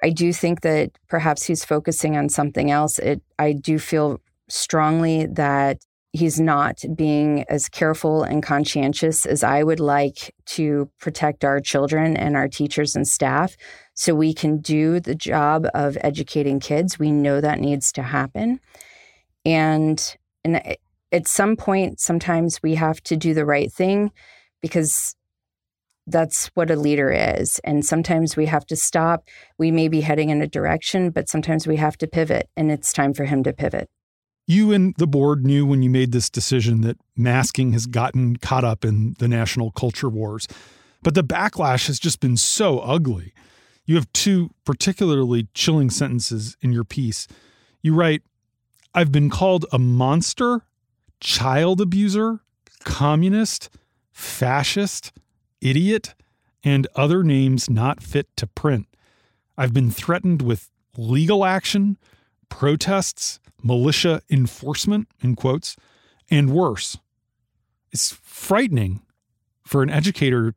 I 0.06 0.12
do 0.12 0.32
think 0.32 0.62
that 0.62 0.92
perhaps 1.08 1.42
he's 1.44 1.66
focusing 1.66 2.16
on 2.16 2.30
something 2.30 2.70
else. 2.70 3.00
It 3.00 3.24
I 3.40 3.54
do 3.54 3.80
feel 3.80 4.22
strongly 4.48 5.26
that 5.26 5.80
he's 6.14 6.40
not 6.40 6.80
being 6.96 7.44
as 7.50 7.68
careful 7.68 8.22
and 8.22 8.44
conscientious 8.44 9.26
as 9.26 9.44
I 9.44 9.64
would 9.64 9.80
like 9.80 10.32
to 10.58 10.88
protect 11.00 11.44
our 11.44 11.60
children 11.60 12.16
and 12.16 12.38
our 12.38 12.48
teachers 12.48 12.96
and 12.96 13.08
staff 13.08 13.58
so 13.96 14.14
we 14.14 14.32
can 14.32 14.60
do 14.60 15.00
the 15.00 15.16
job 15.16 15.66
of 15.74 15.98
educating 16.02 16.60
kids. 16.60 17.00
We 17.00 17.12
know 17.12 17.42
that 17.42 17.60
needs 17.60 17.92
to 17.94 18.04
happen. 18.04 18.60
And 19.44 20.16
and 20.44 20.58
eh, 20.58 20.76
at 21.12 21.28
some 21.28 21.56
point 21.56 22.00
sometimes 22.00 22.62
we 22.62 22.76
have 22.76 23.02
to 23.06 23.18
do 23.18 23.34
the 23.34 23.46
right 23.46 23.74
thing 23.74 24.12
because 24.62 25.16
that's 26.08 26.48
what 26.54 26.70
a 26.70 26.76
leader 26.76 27.12
is. 27.12 27.60
And 27.64 27.86
sometimes 27.86 28.36
we 28.36 28.46
have 28.46 28.66
to 28.68 28.76
stop. 28.76 29.28
We 29.58 29.72
may 29.72 29.88
be 29.88 30.02
heading 30.02 30.30
in 30.30 30.42
a 30.42 30.48
direction, 30.48 31.10
but 31.10 31.30
sometimes 31.30 31.68
we 31.68 31.78
have 31.78 31.98
to 31.98 32.08
pivot, 32.08 32.50
and 32.56 32.72
it's 32.72 32.94
time 32.94 33.14
for 33.14 33.26
him 33.26 33.44
to 33.44 33.54
pivot. 33.54 33.90
You 34.48 34.72
and 34.72 34.94
the 34.98 35.08
board 35.08 35.44
knew 35.44 35.66
when 35.66 35.82
you 35.82 35.90
made 35.90 36.12
this 36.12 36.30
decision 36.30 36.82
that 36.82 36.98
masking 37.18 37.74
has 37.74 37.88
gotten 37.88 38.36
caught 38.36 38.64
up 38.64 38.86
in 38.86 39.16
the 39.18 39.28
national 39.28 39.72
culture 39.72 40.10
wars. 40.10 40.48
But 41.02 41.16
the 41.16 41.24
backlash 41.24 41.88
has 41.88 42.00
just 42.00 42.20
been 42.20 42.38
so 42.38 42.80
ugly. 42.80 43.34
You 43.86 43.96
have 43.96 44.12
two 44.14 44.52
particularly 44.64 45.48
chilling 45.54 45.90
sentences 45.90 46.58
in 46.62 46.72
your 46.72 46.84
piece. 46.84 47.28
You 47.82 47.96
write, 47.96 48.22
I've 48.94 49.12
been 49.12 49.30
called 49.30 49.66
a 49.72 49.80
monster, 49.80 50.62
child 51.20 51.82
abuser, 51.82 52.42
communist, 52.84 53.70
fascist, 54.12 55.12
idiot, 55.62 56.16
and 56.64 56.88
other 56.96 57.24
names 57.24 57.70
not 57.70 58.02
fit 58.02 58.28
to 58.38 58.48
print. 58.48 58.88
I've 59.58 59.74
been 59.74 59.92
threatened 59.92 60.42
with 60.42 60.70
legal 60.98 61.46
action, 61.46 61.98
protests, 62.50 63.40
militia 63.64 64.22
enforcement, 64.30 65.08
in 65.22 65.36
quotes, 65.36 65.76
and 66.30 66.52
worse. 66.52 66.98
It's 67.92 68.12
frightening 68.24 69.02
for 69.66 69.84
an 69.84 69.90
educator 69.90 70.54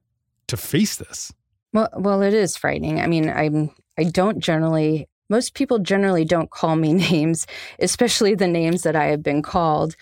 to 0.48 0.56
face 0.56 0.96
this. 0.96 1.32
Well, 1.72 1.88
well, 1.94 2.22
it 2.22 2.34
is 2.34 2.56
frightening. 2.56 3.00
I 3.00 3.06
mean, 3.06 3.28
I'm 3.28 3.70
I 3.98 4.04
don't 4.04 4.38
generally 4.38 5.08
most 5.28 5.54
people 5.54 5.78
generally 5.78 6.24
don't 6.24 6.50
call 6.50 6.76
me 6.76 6.92
names, 7.10 7.46
especially 7.78 8.34
the 8.34 8.48
names 8.48 8.82
that 8.82 8.96
I 8.96 9.06
have 9.06 9.22
been 9.22 9.42
called. 9.42 9.94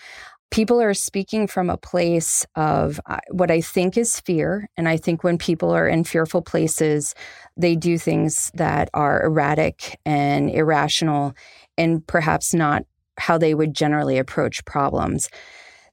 People 0.49 0.81
are 0.81 0.93
speaking 0.93 1.45
from 1.45 1.69
a 1.69 1.77
place 1.77 2.45
of 2.55 2.99
uh, 3.05 3.17
what 3.31 3.51
I 3.51 3.61
think 3.61 3.97
is 3.97 4.19
fear. 4.21 4.69
And 4.77 4.87
I 4.87 4.97
think 4.97 5.23
when 5.23 5.37
people 5.37 5.71
are 5.71 5.87
in 5.87 6.03
fearful 6.03 6.41
places, 6.41 7.13
they 7.57 7.75
do 7.75 7.97
things 7.97 8.49
that 8.53 8.89
are 8.93 9.23
erratic 9.23 9.99
and 10.05 10.49
irrational 10.49 11.33
and 11.77 12.05
perhaps 12.07 12.53
not 12.53 12.83
how 13.17 13.37
they 13.37 13.53
would 13.53 13.73
generally 13.73 14.17
approach 14.17 14.63
problems. 14.65 15.29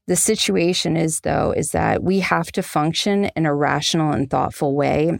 The 0.06 0.16
situation 0.16 0.96
is, 0.96 1.20
though, 1.20 1.52
is 1.52 1.70
that 1.70 2.02
we 2.02 2.20
have 2.20 2.52
to 2.52 2.62
function 2.62 3.26
in 3.36 3.46
a 3.46 3.54
rational 3.54 4.12
and 4.12 4.28
thoughtful 4.28 4.74
way. 4.74 5.18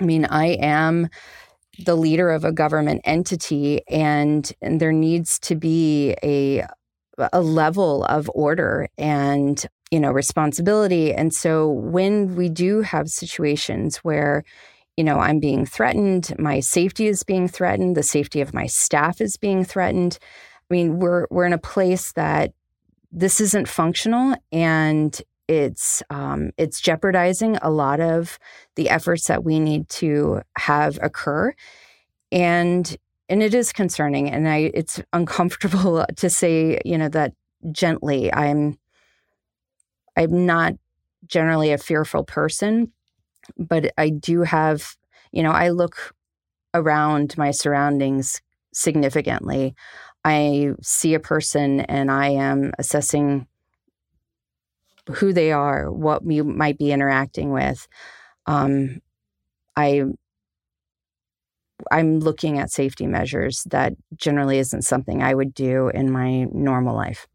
I 0.00 0.04
mean, 0.04 0.26
I 0.26 0.48
am 0.60 1.08
the 1.84 1.96
leader 1.96 2.30
of 2.30 2.44
a 2.44 2.52
government 2.52 3.00
entity, 3.04 3.80
and, 3.88 4.50
and 4.60 4.80
there 4.80 4.92
needs 4.92 5.38
to 5.40 5.54
be 5.54 6.14
a 6.22 6.66
a 7.32 7.40
level 7.40 8.04
of 8.04 8.30
order 8.34 8.88
and 8.96 9.64
you 9.90 10.00
know 10.00 10.10
responsibility. 10.10 11.12
And 11.12 11.32
so 11.34 11.68
when 11.68 12.36
we 12.36 12.48
do 12.48 12.82
have 12.82 13.08
situations 13.08 13.98
where 13.98 14.44
you 14.96 15.04
know 15.04 15.20
i'm 15.20 15.38
being 15.38 15.64
threatened 15.64 16.34
my 16.40 16.58
safety 16.58 17.06
is 17.06 17.22
being 17.22 17.46
threatened 17.46 17.96
the 17.96 18.02
safety 18.02 18.40
of 18.40 18.52
my 18.52 18.66
staff 18.66 19.20
is 19.20 19.36
being 19.36 19.64
threatened 19.64 20.18
I 20.70 20.74
mean, 20.74 20.98
we're 20.98 21.26
we're 21.30 21.46
in 21.46 21.52
a 21.52 21.58
place 21.58 22.12
that 22.12 22.52
this 23.10 23.40
isn't 23.40 23.68
functional 23.68 24.36
and 24.52 25.20
it's 25.48 26.02
um, 26.10 26.50
it's 26.58 26.80
jeopardizing 26.80 27.56
a 27.62 27.70
lot 27.70 28.00
of 28.00 28.38
the 28.76 28.90
efforts 28.90 29.28
that 29.28 29.44
we 29.44 29.60
need 29.60 29.88
to 29.88 30.42
have 30.58 30.98
occur. 31.00 31.54
And 32.30 32.96
and 33.28 33.42
it 33.42 33.54
is 33.54 33.72
concerning 33.72 34.30
and 34.30 34.48
i 34.48 34.70
it's 34.74 35.00
uncomfortable 35.12 36.04
to 36.16 36.30
say 36.30 36.80
you 36.84 36.98
know 36.98 37.08
that 37.08 37.32
gently 37.72 38.32
i'm 38.32 38.78
i'm 40.16 40.46
not 40.46 40.74
generally 41.26 41.72
a 41.72 41.78
fearful 41.78 42.24
person 42.24 42.92
but 43.56 43.92
i 43.98 44.08
do 44.08 44.42
have 44.42 44.96
you 45.32 45.42
know 45.42 45.52
i 45.52 45.68
look 45.68 46.14
around 46.74 47.36
my 47.36 47.50
surroundings 47.50 48.40
significantly 48.72 49.74
I 50.24 50.72
see 50.82 51.14
a 51.14 51.20
person 51.20 51.80
and 51.80 52.10
I 52.10 52.28
am 52.28 52.72
assessing 52.78 53.46
who 55.10 55.32
they 55.32 55.52
are, 55.52 55.90
what 55.90 56.22
you 56.26 56.44
might 56.44 56.76
be 56.76 56.92
interacting 56.92 57.50
with. 57.50 57.88
Um, 58.46 59.00
I 59.76 60.04
I'm 61.90 62.20
looking 62.20 62.58
at 62.58 62.70
safety 62.70 63.06
measures 63.06 63.62
that 63.70 63.94
generally 64.16 64.58
isn't 64.58 64.82
something 64.82 65.22
I 65.22 65.34
would 65.34 65.54
do 65.54 65.88
in 65.88 66.10
my 66.10 66.44
normal 66.52 66.94
life. 66.94 67.26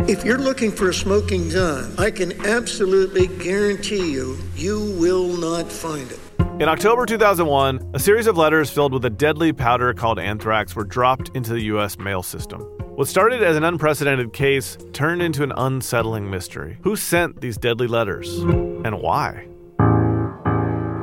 If 0.00 0.24
you're 0.24 0.38
looking 0.38 0.72
for 0.72 0.90
a 0.90 0.94
smoking 0.94 1.48
gun, 1.48 1.94
I 1.98 2.10
can 2.10 2.46
absolutely 2.46 3.28
guarantee 3.28 4.12
you, 4.12 4.38
you 4.54 4.94
will 4.98 5.28
not 5.28 5.70
find 5.70 6.10
it. 6.10 6.20
In 6.60 6.68
October 6.68 7.06
2001, 7.06 7.90
a 7.94 7.98
series 7.98 8.26
of 8.26 8.36
letters 8.36 8.70
filled 8.70 8.92
with 8.92 9.04
a 9.04 9.10
deadly 9.10 9.52
powder 9.52 9.92
called 9.92 10.18
anthrax 10.18 10.74
were 10.74 10.84
dropped 10.84 11.30
into 11.34 11.52
the 11.52 11.62
U.S. 11.64 11.98
mail 11.98 12.22
system. 12.22 12.60
What 12.96 13.08
started 13.08 13.42
as 13.42 13.56
an 13.56 13.64
unprecedented 13.64 14.32
case 14.32 14.78
turned 14.94 15.20
into 15.20 15.42
an 15.42 15.52
unsettling 15.54 16.30
mystery. 16.30 16.78
Who 16.82 16.96
sent 16.96 17.42
these 17.42 17.58
deadly 17.58 17.86
letters? 17.86 18.38
And 18.38 19.02
why? 19.02 19.46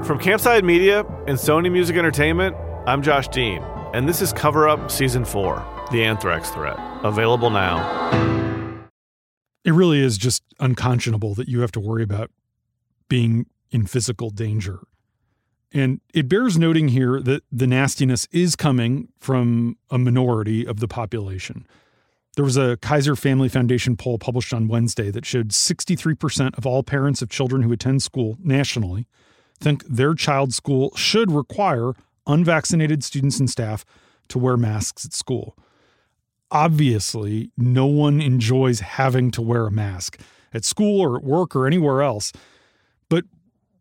From 0.05 0.19
Campside 0.19 0.63
Media 0.63 1.01
and 1.27 1.37
Sony 1.37 1.71
Music 1.71 1.95
Entertainment, 1.95 2.55
I'm 2.87 3.01
Josh 3.01 3.27
Dean, 3.29 3.63
and 3.93 4.07
this 4.07 4.21
is 4.21 4.33
Cover 4.33 4.67
Up 4.67 4.91
Season 4.91 5.23
4 5.23 5.87
The 5.91 6.03
Anthrax 6.03 6.49
Threat. 6.49 6.77
Available 7.03 7.49
now. 7.49 8.87
It 9.63 9.71
really 9.71 10.01
is 10.01 10.17
just 10.17 10.43
unconscionable 10.59 11.35
that 11.35 11.47
you 11.47 11.61
have 11.61 11.71
to 11.73 11.79
worry 11.79 12.03
about 12.03 12.31
being 13.07 13.45
in 13.71 13.85
physical 13.85 14.29
danger 14.29 14.81
and 15.73 15.99
it 16.13 16.29
bears 16.29 16.57
noting 16.57 16.89
here 16.89 17.19
that 17.19 17.43
the 17.51 17.65
nastiness 17.65 18.27
is 18.31 18.55
coming 18.55 19.09
from 19.19 19.77
a 19.89 19.97
minority 19.97 20.67
of 20.67 20.79
the 20.79 20.87
population. 20.87 21.65
There 22.35 22.45
was 22.45 22.57
a 22.57 22.77
Kaiser 22.77 23.15
Family 23.15 23.49
Foundation 23.49 23.97
poll 23.97 24.19
published 24.19 24.53
on 24.53 24.67
Wednesday 24.67 25.09
that 25.11 25.25
showed 25.25 25.49
63% 25.49 26.57
of 26.57 26.65
all 26.65 26.83
parents 26.83 27.21
of 27.21 27.29
children 27.29 27.63
who 27.63 27.71
attend 27.71 28.03
school 28.03 28.37
nationally 28.39 29.07
think 29.59 29.83
their 29.85 30.13
child's 30.13 30.55
school 30.55 30.95
should 30.95 31.31
require 31.31 31.93
unvaccinated 32.27 33.03
students 33.03 33.39
and 33.39 33.49
staff 33.49 33.85
to 34.29 34.39
wear 34.39 34.57
masks 34.57 35.05
at 35.05 35.13
school. 35.13 35.57
Obviously, 36.51 37.51
no 37.57 37.85
one 37.85 38.21
enjoys 38.21 38.79
having 38.79 39.31
to 39.31 39.41
wear 39.41 39.67
a 39.67 39.71
mask 39.71 40.19
at 40.53 40.63
school 40.63 41.01
or 41.01 41.17
at 41.17 41.23
work 41.23 41.55
or 41.55 41.65
anywhere 41.65 42.01
else. 42.01 42.31
But 43.09 43.25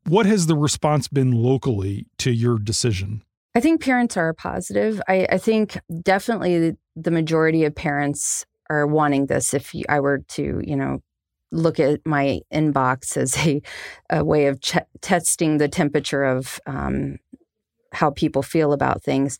what 0.07 0.26
has 0.26 0.47
the 0.47 0.57
response 0.57 1.09
been 1.09 1.33
locally 1.33 2.07
to 2.19 2.31
your 2.31 2.59
decision? 2.59 3.23
I 3.55 3.61
think 3.61 3.83
parents 3.83 4.17
are 4.17 4.33
positive. 4.33 5.02
I, 5.07 5.26
I 5.31 5.38
think 5.38 5.79
definitely 6.02 6.75
the 6.97 7.11
majority 7.11 7.64
of 7.64 7.75
parents 7.75 8.47
are 8.71 8.87
wanting 8.87 9.26
this. 9.26 9.52
If 9.52 9.75
I 9.88 10.00
were 10.00 10.21
to, 10.31 10.62
you 10.64 10.76
know, 10.76 11.02
look 11.52 11.78
at 11.78 12.00
my 12.04 12.40
inbox 12.52 13.16
as 13.16 13.37
a, 13.47 13.62
a 14.11 14.25
way 14.25 14.47
of 14.47 14.61
ch- 14.61 14.78
testing 15.00 15.59
the 15.59 15.68
temperature 15.68 16.25
of 16.25 16.61
um, 16.66 17.18
how 17.92 18.11
people 18.11 18.42
feel 18.42 18.73
about 18.73 19.02
things, 19.02 19.38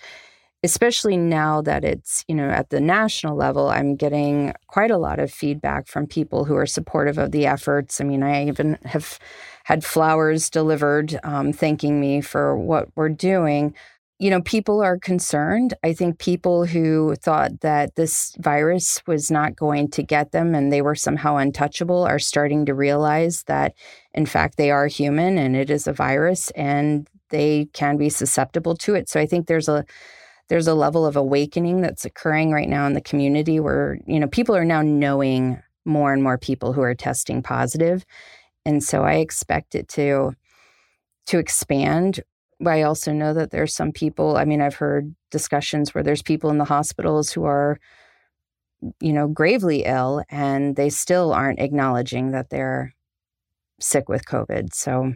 especially 0.63 1.17
now 1.17 1.63
that 1.63 1.85
it's, 1.85 2.25
you 2.29 2.35
know, 2.35 2.49
at 2.49 2.71
the 2.71 2.81
national 2.81 3.37
level, 3.37 3.69
I'm 3.69 3.97
getting 3.97 4.53
quite 4.69 4.91
a 4.91 4.99
lot 4.99 5.19
of 5.19 5.33
feedback 5.33 5.89
from 5.89 6.07
people 6.07 6.45
who 6.45 6.55
are 6.55 6.67
supportive 6.67 7.19
of 7.19 7.33
the 7.33 7.47
efforts. 7.47 8.01
I 8.01 8.05
mean, 8.05 8.23
I 8.23 8.47
even 8.47 8.79
have 8.85 9.19
had 9.65 9.85
flowers 9.85 10.51
delivered 10.51 11.19
um, 11.25 11.53
thanking 11.53 12.01
me 12.01 12.21
for 12.21 12.57
what 12.57 12.89
we're 12.95 13.09
doing. 13.09 13.75
You 14.19 14.31
know, 14.31 14.41
people 14.43 14.81
are 14.81 14.99
concerned. 14.99 15.75
I 15.83 15.93
think 15.93 16.19
people 16.19 16.65
who 16.65 17.17
thought 17.17 17.61
that 17.61 17.97
this 17.97 18.37
virus 18.39 19.03
was 19.07 19.31
not 19.31 19.57
going 19.57 19.91
to 19.91 20.03
get 20.03 20.31
them 20.31 20.55
and 20.55 20.73
they 20.73 20.83
were 20.83 20.95
somehow 20.95 21.37
untouchable 21.37 22.05
are 22.05 22.21
starting 22.21 22.67
to 22.67 22.75
realize 22.75 23.43
that, 23.45 23.75
in 24.15 24.27
fact, 24.27 24.57
they 24.57 24.71
are 24.71 24.87
human 24.87 25.39
and 25.39 25.57
it 25.57 25.71
is 25.71 25.89
a 25.89 25.93
virus 25.93 26.51
and 26.51 27.09
they 27.31 27.69
can 27.73 27.97
be 27.97 28.09
susceptible 28.09 28.77
to 28.77 28.95
it. 28.95 29.09
So 29.09 29.19
I 29.19 29.27
think 29.27 29.47
there's 29.47 29.69
a 29.69 29.85
there's 30.49 30.69
a 30.69 30.75
level 30.75 31.07
of 31.07 31.17
awakening 31.17 31.81
that's 31.81 32.05
occurring 32.05 32.53
right 32.53 32.69
now 32.69 32.87
in 32.87 32.93
the 32.93 33.01
community 33.01 33.59
where 33.59 33.99
you 34.07 34.21
know 34.21 34.29
people 34.29 34.55
are 34.55 34.67
now 34.67 34.83
knowing 34.83 35.61
more 35.85 36.13
and 36.13 36.23
more 36.23 36.37
people 36.37 36.75
who 36.75 36.83
are 36.83 36.95
testing 36.95 37.43
positive 37.43 38.05
and 38.67 38.83
so 38.85 39.03
i 39.03 39.15
expect 39.15 39.75
it 39.75 39.89
to 39.89 40.33
to 41.25 41.39
expand 41.39 42.21
I 42.67 42.83
also 42.83 43.13
know 43.13 43.35
that 43.35 43.51
there's 43.51 43.75
some 43.75 43.93
people, 43.93 44.37
I 44.37 44.45
mean, 44.45 44.61
I've 44.61 44.75
heard 44.75 45.15
discussions 45.31 45.95
where 45.95 46.05
there's 46.05 46.23
people 46.23 46.51
in 46.51 46.59
the 46.59 46.65
hospitals 46.65 47.33
who 47.33 47.45
are, 47.45 47.79
you 49.01 49.13
know, 49.13 49.29
gravely 49.29 49.85
ill 49.85 50.23
and 50.31 50.77
they 50.77 50.91
still 50.91 51.33
aren't 51.33 51.61
acknowledging 51.61 52.33
that 52.33 52.51
they're 52.51 52.95
sick 53.81 54.09
with 54.09 54.25
COVID. 54.27 54.75
So, 54.75 55.15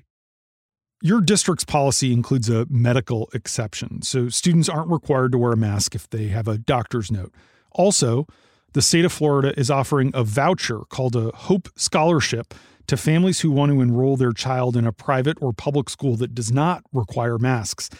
your 1.02 1.20
district's 1.20 1.64
policy 1.64 2.12
includes 2.12 2.48
a 2.48 2.66
medical 2.70 3.28
exception. 3.34 4.02
So, 4.02 4.28
students 4.28 4.68
aren't 4.68 4.90
required 4.90 5.32
to 5.32 5.38
wear 5.38 5.52
a 5.52 5.56
mask 5.56 5.94
if 5.94 6.08
they 6.08 6.28
have 6.28 6.48
a 6.48 6.58
doctor's 6.58 7.10
note. 7.10 7.34
Also, 7.72 8.26
the 8.72 8.82
state 8.82 9.04
of 9.04 9.12
Florida 9.12 9.58
is 9.58 9.70
offering 9.70 10.10
a 10.14 10.24
voucher 10.24 10.80
called 10.88 11.16
a 11.16 11.30
Hope 11.34 11.68
Scholarship 11.76 12.54
to 12.88 12.96
families 12.96 13.40
who 13.40 13.50
want 13.50 13.72
to 13.72 13.80
enroll 13.80 14.16
their 14.16 14.32
child 14.32 14.76
in 14.76 14.86
a 14.86 14.92
private 14.92 15.38
or 15.40 15.52
public 15.52 15.90
school 15.90 16.16
that 16.16 16.34
does 16.34 16.52
not 16.52 16.82
require 16.92 17.38
masks. 17.38 17.90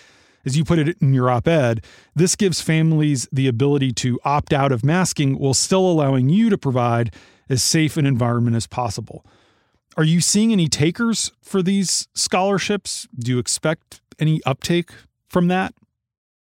As 0.44 0.56
you 0.56 0.64
put 0.64 0.78
it 0.78 0.96
in 1.00 1.12
your 1.12 1.28
op 1.28 1.48
ed, 1.48 1.84
this 2.14 2.36
gives 2.36 2.60
families 2.60 3.28
the 3.32 3.48
ability 3.48 3.92
to 3.92 4.20
opt 4.24 4.52
out 4.52 4.70
of 4.70 4.84
masking 4.84 5.38
while 5.38 5.54
still 5.54 5.90
allowing 5.90 6.28
you 6.28 6.50
to 6.50 6.56
provide 6.56 7.12
as 7.48 7.62
safe 7.62 7.96
an 7.96 8.06
environment 8.06 8.56
as 8.56 8.66
possible. 8.66 9.24
Are 9.96 10.04
you 10.04 10.20
seeing 10.20 10.52
any 10.52 10.68
takers 10.68 11.32
for 11.42 11.62
these 11.62 12.06
scholarships? 12.14 13.08
Do 13.18 13.32
you 13.32 13.38
expect 13.38 14.00
any 14.18 14.40
uptake 14.44 14.90
from 15.28 15.48
that? 15.48 15.74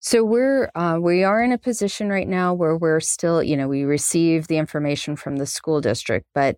So 0.01 0.25
we're 0.25 0.71
uh, 0.75 0.99
we 1.01 1.25
are 1.25 1.43
in 1.43 1.53
a 1.53 1.59
position 1.59 2.09
right 2.09 2.29
now 2.29 2.55
where 2.55 2.77
we're 2.77 3.01
still, 3.01 3.43
you 3.43 3.57
know, 3.57 3.69
we 3.69 3.83
receive 3.85 4.47
the 4.47 4.57
information 4.57 5.15
from 5.15 5.37
the 5.37 5.47
school 5.47 5.81
district, 5.81 6.27
but 6.35 6.57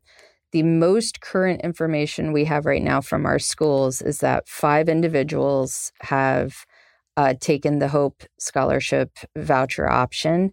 the 0.53 0.63
most 0.63 1.21
current 1.21 1.63
information 1.63 2.33
we 2.33 2.45
have 2.45 2.67
right 2.67 2.83
now 2.83 3.01
from 3.01 3.27
our 3.27 3.39
schools 3.39 4.03
is 4.03 4.19
that 4.19 4.49
five 4.49 4.89
individuals 4.89 5.93
have 6.03 6.67
uh, 7.17 7.35
taken 7.41 7.79
the 7.79 7.89
Hope 7.89 8.23
Scholarship 8.39 9.19
voucher 9.37 9.91
option 9.91 10.53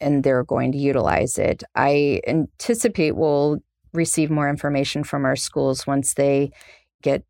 and 0.00 0.24
they're 0.24 0.44
going 0.44 0.72
to 0.72 0.78
utilize 0.78 1.38
it. 1.38 1.62
I 1.74 2.20
anticipate 2.26 3.16
we'll 3.16 3.58
receive 3.92 4.30
more 4.30 4.48
information 4.48 5.04
from 5.04 5.24
our 5.24 5.36
schools 5.36 5.86
once 5.86 6.14
they 6.14 6.50
get 7.02 7.24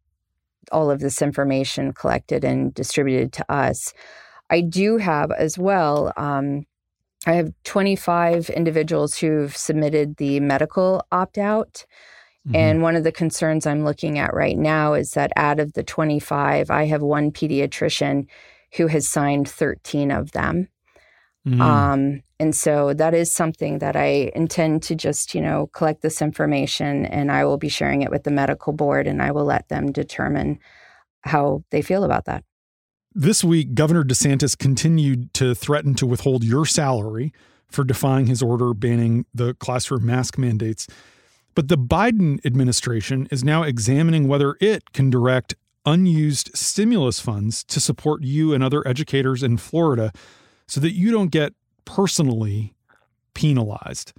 all 0.71 0.91
of 0.91 1.01
this 1.01 1.21
information 1.23 1.93
collected 1.93 2.45
and 2.45 2.73
distributed 2.75 3.33
to 3.33 3.53
us. 3.53 3.93
I 4.51 4.61
do 4.61 4.99
have 4.99 5.31
as 5.33 5.57
well. 5.59 6.13
Um, 6.17 6.67
I 7.27 7.33
have 7.35 7.53
25 7.65 8.49
individuals 8.51 9.19
who've 9.19 9.55
submitted 9.55 10.17
the 10.17 10.41
medical 10.41 11.05
opt 11.13 11.39
out. 11.39 11.85
Mm-hmm. 12.47 12.57
And 12.57 12.83
one 12.83 12.97
of 12.97 13.05
the 13.05 13.13
concerns 13.13 13.67
I'm 13.67 13.85
looking 13.85 14.19
at 14.19 14.33
right 14.33 14.57
now 14.57 14.95
is 14.95 15.13
that 15.13 15.31
out 15.37 15.61
of 15.61 15.75
the 15.75 15.83
25, 15.83 16.71
I 16.71 16.87
have 16.87 17.03
one 17.03 17.31
pediatrician 17.31 18.27
who 18.77 18.87
has 18.87 19.07
signed 19.07 19.49
13 19.49 20.11
of 20.11 20.33
them. 20.33 20.69
Mm-hmm. 21.47 21.61
Um, 21.61 22.23
and 22.39 22.55
so 22.55 22.95
that 22.95 23.15
is 23.15 23.33
something 23.33 23.79
that 23.79 23.97
I 23.97 24.31
intend 24.35 24.83
to 24.85 24.95
just, 24.95 25.35
you 25.35 25.41
know, 25.41 25.69
collect 25.73 26.01
this 26.01 26.23
information 26.23 27.05
and 27.07 27.31
I 27.31 27.45
will 27.45 27.59
be 27.59 27.69
sharing 27.69 28.03
it 28.03 28.11
with 28.11 28.25
the 28.25 28.31
medical 28.31 28.73
board 28.73 29.07
and 29.07 29.23
I 29.23 29.31
will 29.33 29.45
let 29.45 29.69
them 29.69 29.93
determine 29.93 30.59
how 31.23 31.65
they 31.71 31.83
feel 31.83 32.05
about 32.05 32.25
that. 32.27 32.45
This 33.15 33.43
week, 33.43 33.75
Governor 33.75 34.05
DeSantis 34.05 34.57
continued 34.57 35.35
to 35.35 35.53
threaten 35.53 35.95
to 35.97 36.07
withhold 36.07 36.45
your 36.45 36.65
salary 36.65 37.33
for 37.67 37.83
defying 37.83 38.27
his 38.27 38.41
order 38.41 38.73
banning 38.73 39.27
the 39.35 39.55
classroom 39.55 40.07
mask 40.07 40.39
mandates. 40.39 40.87
But 41.57 41.67
the 41.67 41.77
Biden 41.77 42.39
administration 42.47 43.27
is 43.33 43.43
now 43.43 43.65
examining 43.65 44.29
whether 44.29 44.57
it 44.61 44.93
can 44.93 45.11
direct 45.11 45.57
unused 45.85 46.51
stimulus 46.55 47.19
funds 47.19 47.65
to 47.65 47.81
support 47.81 48.23
you 48.23 48.55
and 48.55 48.63
other 48.63 48.87
educators 48.87 49.43
in 49.43 49.57
Florida 49.57 50.13
so 50.69 50.81
that 50.81 50.93
you 50.93 51.11
don't 51.11 51.33
get 51.33 51.53
personally 51.85 52.75
penalized. 53.35 54.13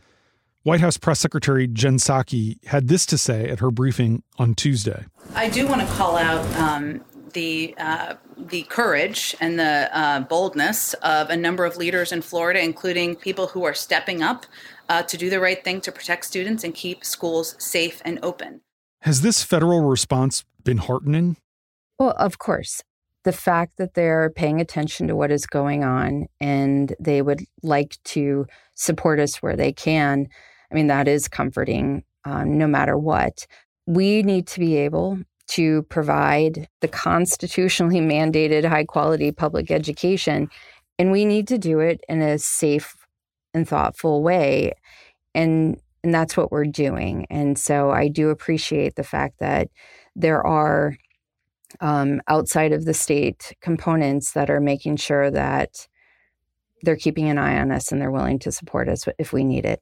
White 0.63 0.81
House 0.81 0.97
Press 0.97 1.21
Secretary 1.21 1.65
Jen 1.65 1.95
Psaki 1.95 2.63
had 2.65 2.89
this 2.89 3.05
to 3.05 3.17
say 3.17 3.47
at 3.47 3.59
her 3.59 3.71
briefing 3.71 4.21
on 4.37 4.53
Tuesday. 4.53 5.05
I 5.33 5.49
do 5.49 5.65
want 5.65 5.79
to 5.79 5.87
call 5.87 6.17
out 6.17 6.45
um, 6.57 7.03
the 7.31 7.73
uh, 7.77 8.15
the 8.37 8.63
courage 8.63 9.35
and 9.39 9.59
the 9.59 9.89
uh, 9.97 10.19
boldness 10.21 10.93
of 10.95 11.29
a 11.29 11.37
number 11.37 11.65
of 11.65 11.77
leaders 11.77 12.11
in 12.11 12.21
Florida, 12.21 12.63
including 12.63 13.15
people 13.15 13.47
who 13.47 13.63
are 13.63 13.73
stepping 13.73 14.21
up 14.21 14.45
uh, 14.89 15.03
to 15.03 15.17
do 15.17 15.29
the 15.29 15.39
right 15.39 15.63
thing 15.63 15.81
to 15.81 15.91
protect 15.91 16.25
students 16.25 16.63
and 16.63 16.73
keep 16.73 17.05
schools 17.05 17.55
safe 17.57 18.01
and 18.03 18.19
open. 18.23 18.61
Has 19.01 19.21
this 19.21 19.43
federal 19.43 19.81
response 19.81 20.43
been 20.63 20.77
heartening? 20.77 21.37
Well, 21.97 22.11
of 22.17 22.37
course. 22.37 22.81
The 23.23 23.31
fact 23.31 23.77
that 23.77 23.93
they're 23.93 24.31
paying 24.31 24.59
attention 24.59 25.07
to 25.07 25.15
what 25.15 25.31
is 25.31 25.45
going 25.45 25.83
on 25.83 26.25
and 26.39 26.95
they 26.99 27.21
would 27.21 27.41
like 27.61 27.97
to 28.05 28.47
support 28.75 29.19
us 29.19 29.37
where 29.37 29.55
they 29.55 29.71
can, 29.71 30.27
I 30.71 30.75
mean, 30.75 30.87
that 30.87 31.07
is 31.07 31.27
comforting 31.27 32.03
um, 32.25 32.57
no 32.57 32.67
matter 32.67 32.97
what. 32.97 33.45
We 33.85 34.23
need 34.23 34.47
to 34.47 34.59
be 34.59 34.77
able 34.77 35.19
to 35.51 35.83
provide 35.83 36.69
the 36.79 36.87
constitutionally 36.87 37.99
mandated 37.99 38.63
high 38.63 38.85
quality 38.85 39.31
public 39.31 39.69
education. 39.69 40.49
And 40.97 41.11
we 41.11 41.25
need 41.25 41.47
to 41.49 41.57
do 41.57 41.79
it 41.79 42.01
in 42.07 42.21
a 42.21 42.39
safe 42.39 42.95
and 43.53 43.67
thoughtful 43.67 44.23
way. 44.23 44.73
And 45.35 45.79
and 46.03 46.13
that's 46.13 46.35
what 46.35 46.51
we're 46.51 46.65
doing. 46.65 47.27
And 47.29 47.59
so 47.59 47.91
I 47.91 48.07
do 48.07 48.29
appreciate 48.29 48.95
the 48.95 49.03
fact 49.03 49.37
that 49.39 49.69
there 50.15 50.45
are 50.45 50.95
um, 51.79 52.21
outside 52.27 52.73
of 52.73 52.85
the 52.85 52.93
state 52.93 53.55
components 53.61 54.31
that 54.31 54.49
are 54.49 54.59
making 54.59 54.95
sure 54.95 55.29
that 55.29 55.87
they're 56.81 56.95
keeping 56.95 57.29
an 57.29 57.37
eye 57.37 57.59
on 57.59 57.71
us 57.71 57.91
and 57.91 58.01
they're 58.01 58.09
willing 58.09 58.39
to 58.39 58.51
support 58.51 58.89
us 58.89 59.05
if 59.19 59.31
we 59.31 59.43
need 59.43 59.65
it. 59.65 59.81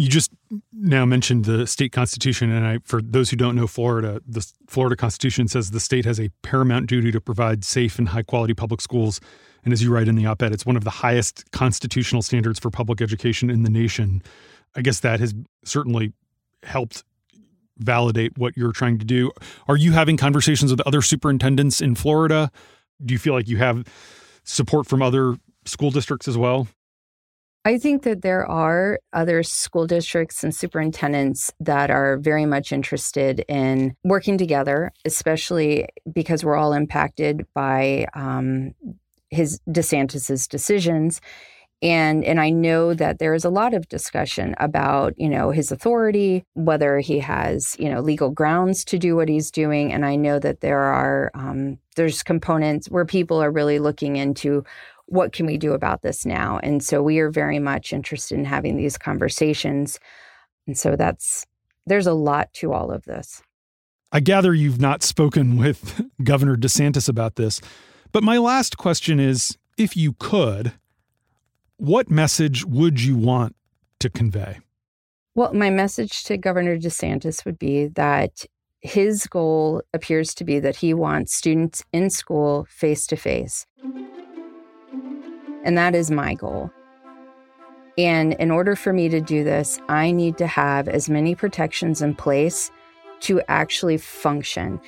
You 0.00 0.08
just 0.08 0.30
now 0.72 1.04
mentioned 1.04 1.44
the 1.44 1.66
state 1.66 1.92
constitution, 1.92 2.50
and 2.50 2.66
I, 2.66 2.78
for 2.86 3.02
those 3.02 3.28
who 3.28 3.36
don't 3.36 3.54
know 3.54 3.66
Florida, 3.66 4.22
the 4.26 4.50
Florida 4.66 4.96
Constitution 4.96 5.46
says 5.46 5.72
the 5.72 5.78
state 5.78 6.06
has 6.06 6.18
a 6.18 6.30
paramount 6.40 6.86
duty 6.86 7.12
to 7.12 7.20
provide 7.20 7.64
safe 7.64 7.98
and 7.98 8.08
high 8.08 8.22
quality 8.22 8.54
public 8.54 8.80
schools. 8.80 9.20
And 9.62 9.74
as 9.74 9.82
you 9.82 9.92
write 9.92 10.08
in 10.08 10.14
the 10.14 10.24
op 10.24 10.40
ed, 10.40 10.54
it's 10.54 10.64
one 10.64 10.76
of 10.76 10.84
the 10.84 10.90
highest 10.90 11.44
constitutional 11.52 12.22
standards 12.22 12.58
for 12.58 12.70
public 12.70 13.02
education 13.02 13.50
in 13.50 13.62
the 13.62 13.68
nation. 13.68 14.22
I 14.74 14.80
guess 14.80 15.00
that 15.00 15.20
has 15.20 15.34
certainly 15.66 16.14
helped 16.62 17.04
validate 17.76 18.38
what 18.38 18.56
you're 18.56 18.72
trying 18.72 18.98
to 19.00 19.04
do. 19.04 19.30
Are 19.68 19.76
you 19.76 19.92
having 19.92 20.16
conversations 20.16 20.70
with 20.70 20.80
other 20.86 21.02
superintendents 21.02 21.82
in 21.82 21.94
Florida? 21.94 22.50
Do 23.04 23.12
you 23.12 23.18
feel 23.18 23.34
like 23.34 23.48
you 23.48 23.58
have 23.58 23.84
support 24.44 24.86
from 24.86 25.02
other 25.02 25.36
school 25.66 25.90
districts 25.90 26.26
as 26.26 26.38
well? 26.38 26.68
I 27.64 27.76
think 27.76 28.04
that 28.04 28.22
there 28.22 28.46
are 28.46 29.00
other 29.12 29.42
school 29.42 29.86
districts 29.86 30.42
and 30.42 30.54
superintendents 30.54 31.52
that 31.60 31.90
are 31.90 32.16
very 32.16 32.46
much 32.46 32.72
interested 32.72 33.44
in 33.48 33.94
working 34.02 34.38
together, 34.38 34.92
especially 35.04 35.86
because 36.10 36.42
we're 36.42 36.56
all 36.56 36.72
impacted 36.72 37.46
by 37.52 38.06
um, 38.14 38.74
his 39.28 39.60
DeSantis's 39.68 40.46
decisions. 40.46 41.20
And 41.82 42.24
and 42.24 42.40
I 42.40 42.50
know 42.50 42.92
that 42.92 43.18
there 43.18 43.32
is 43.32 43.44
a 43.44 43.50
lot 43.50 43.72
of 43.72 43.88
discussion 43.88 44.54
about 44.58 45.14
you 45.16 45.30
know 45.30 45.50
his 45.50 45.72
authority, 45.72 46.44
whether 46.52 46.98
he 46.98 47.18
has 47.20 47.74
you 47.78 47.88
know 47.88 48.00
legal 48.00 48.30
grounds 48.30 48.84
to 48.86 48.98
do 48.98 49.16
what 49.16 49.30
he's 49.30 49.50
doing. 49.50 49.90
And 49.90 50.04
I 50.04 50.16
know 50.16 50.38
that 50.38 50.60
there 50.60 50.80
are 50.80 51.30
um, 51.32 51.78
there's 51.96 52.22
components 52.22 52.88
where 52.90 53.06
people 53.06 53.42
are 53.42 53.50
really 53.50 53.78
looking 53.78 54.16
into 54.16 54.62
what 55.10 55.32
can 55.32 55.44
we 55.44 55.58
do 55.58 55.72
about 55.72 56.02
this 56.02 56.24
now? 56.24 56.60
And 56.62 56.82
so 56.82 57.02
we 57.02 57.18
are 57.18 57.30
very 57.30 57.58
much 57.58 57.92
interested 57.92 58.38
in 58.38 58.44
having 58.44 58.76
these 58.76 58.96
conversations. 58.96 59.98
And 60.66 60.78
so 60.78 60.96
that's 60.96 61.46
there's 61.86 62.06
a 62.06 62.12
lot 62.12 62.52
to 62.54 62.72
all 62.72 62.92
of 62.92 63.04
this. 63.04 63.42
I 64.12 64.20
gather 64.20 64.54
you've 64.54 64.80
not 64.80 65.02
spoken 65.02 65.56
with 65.58 66.08
Governor 66.22 66.56
DeSantis 66.56 67.08
about 67.08 67.34
this, 67.34 67.60
but 68.12 68.22
my 68.22 68.38
last 68.38 68.76
question 68.76 69.18
is 69.18 69.58
if 69.76 69.96
you 69.96 70.14
could, 70.14 70.72
what 71.76 72.08
message 72.08 72.64
would 72.64 73.02
you 73.02 73.16
want 73.16 73.56
to 73.98 74.10
convey? 74.10 74.60
Well, 75.34 75.52
my 75.54 75.70
message 75.70 76.22
to 76.24 76.36
Governor 76.36 76.76
DeSantis 76.76 77.44
would 77.44 77.58
be 77.58 77.86
that 77.86 78.44
his 78.80 79.26
goal 79.26 79.82
appears 79.92 80.34
to 80.34 80.44
be 80.44 80.60
that 80.60 80.76
he 80.76 80.94
wants 80.94 81.34
students 81.34 81.84
in 81.92 82.10
school 82.10 82.66
face 82.68 83.06
to 83.08 83.16
face. 83.16 83.66
And 85.64 85.76
that 85.76 85.94
is 85.94 86.10
my 86.10 86.34
goal. 86.34 86.70
And 87.98 88.34
in 88.34 88.50
order 88.50 88.76
for 88.76 88.92
me 88.92 89.08
to 89.08 89.20
do 89.20 89.44
this, 89.44 89.78
I 89.88 90.10
need 90.10 90.38
to 90.38 90.46
have 90.46 90.88
as 90.88 91.10
many 91.10 91.34
protections 91.34 92.00
in 92.00 92.14
place 92.14 92.70
to 93.20 93.42
actually 93.48 93.98
function. 93.98 94.80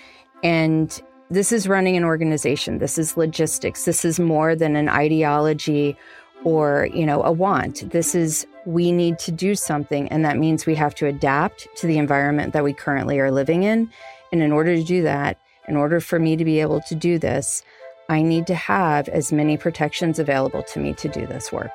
And 0.43 1.01
this 1.31 1.53
is 1.53 1.69
running 1.69 1.97
an 1.97 2.05
organization. 2.05 2.79
This 2.79 2.99
is 2.99 3.17
logistics. 3.17 3.85
This 3.85 4.05
is 4.05 4.19
more 4.19 4.55
than 4.55 4.77
an 4.77 4.89
ideology 4.89 5.97
or, 6.45 6.89
you 6.93 7.07
know, 7.07 7.23
a 7.23 7.33
want. 7.33 7.91
This 7.91 8.15
is 8.15 8.47
we 8.65 8.93
need 8.93 9.19
to 9.19 9.33
do 9.33 9.55
something 9.55 10.09
and 10.09 10.25
that 10.25 10.39
means 10.39 10.67
we 10.67 10.75
have 10.75 10.95
to 10.95 11.07
adapt 11.07 11.69
to 11.77 11.87
the 11.87 11.99
environment 11.99 12.53
that 12.53 12.65
we 12.65 12.73
currently 12.73 13.19
are 13.19 13.31
living 13.31 13.65
in. 13.65 13.91
And 14.31 14.43
in 14.43 14.53
order 14.53 14.77
to 14.77 14.85
do 14.85 15.03
that, 15.03 15.39
in 15.69 15.77
order 15.77 16.01
for 16.01 16.19
me 16.19 16.37
to 16.37 16.45
be 16.45 16.61
able 16.61 16.81
to 16.83 16.95
do 16.95 17.19
this, 17.19 17.63
I 18.09 18.23
need 18.23 18.47
to 18.49 18.55
have 18.55 19.09
as 19.09 19.33
many 19.33 19.57
protections 19.57 20.19
available 20.19 20.62
to 20.65 20.81
me 20.81 20.93
to 20.95 21.09
do 21.09 21.27
this 21.27 21.53
work. 21.53 21.71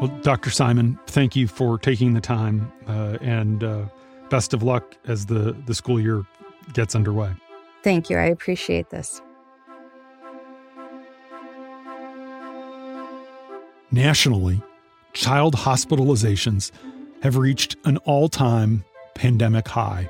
Well, 0.00 0.16
Dr. 0.22 0.50
Simon, 0.50 0.98
thank 1.06 1.34
you 1.34 1.48
for 1.48 1.76
taking 1.76 2.14
the 2.14 2.20
time 2.20 2.72
uh, 2.86 3.18
and 3.20 3.64
uh, 3.64 3.86
best 4.30 4.54
of 4.54 4.62
luck 4.62 4.96
as 5.06 5.26
the, 5.26 5.56
the 5.66 5.74
school 5.74 6.00
year 6.00 6.24
gets 6.72 6.94
underway. 6.94 7.32
Thank 7.82 8.08
you. 8.08 8.16
I 8.16 8.26
appreciate 8.26 8.90
this. 8.90 9.20
Nationally, 13.90 14.62
child 15.14 15.54
hospitalizations 15.54 16.70
have 17.22 17.36
reached 17.36 17.76
an 17.84 17.96
all 17.98 18.28
time 18.28 18.84
pandemic 19.14 19.66
high. 19.66 20.08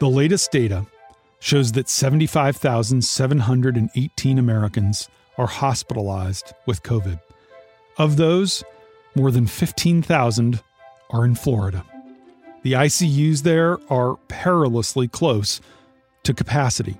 The 0.00 0.08
latest 0.08 0.50
data 0.50 0.86
shows 1.42 1.72
that 1.72 1.88
75,718 1.88 4.38
Americans 4.38 5.08
are 5.36 5.48
hospitalized 5.48 6.54
with 6.66 6.84
COVID. 6.84 7.18
Of 7.98 8.16
those, 8.16 8.62
more 9.16 9.32
than 9.32 9.48
15,000 9.48 10.60
are 11.10 11.24
in 11.24 11.34
Florida. 11.34 11.84
The 12.62 12.74
ICUs 12.74 13.42
there 13.42 13.78
are 13.90 14.18
perilously 14.28 15.08
close 15.08 15.60
to 16.22 16.32
capacity. 16.32 16.96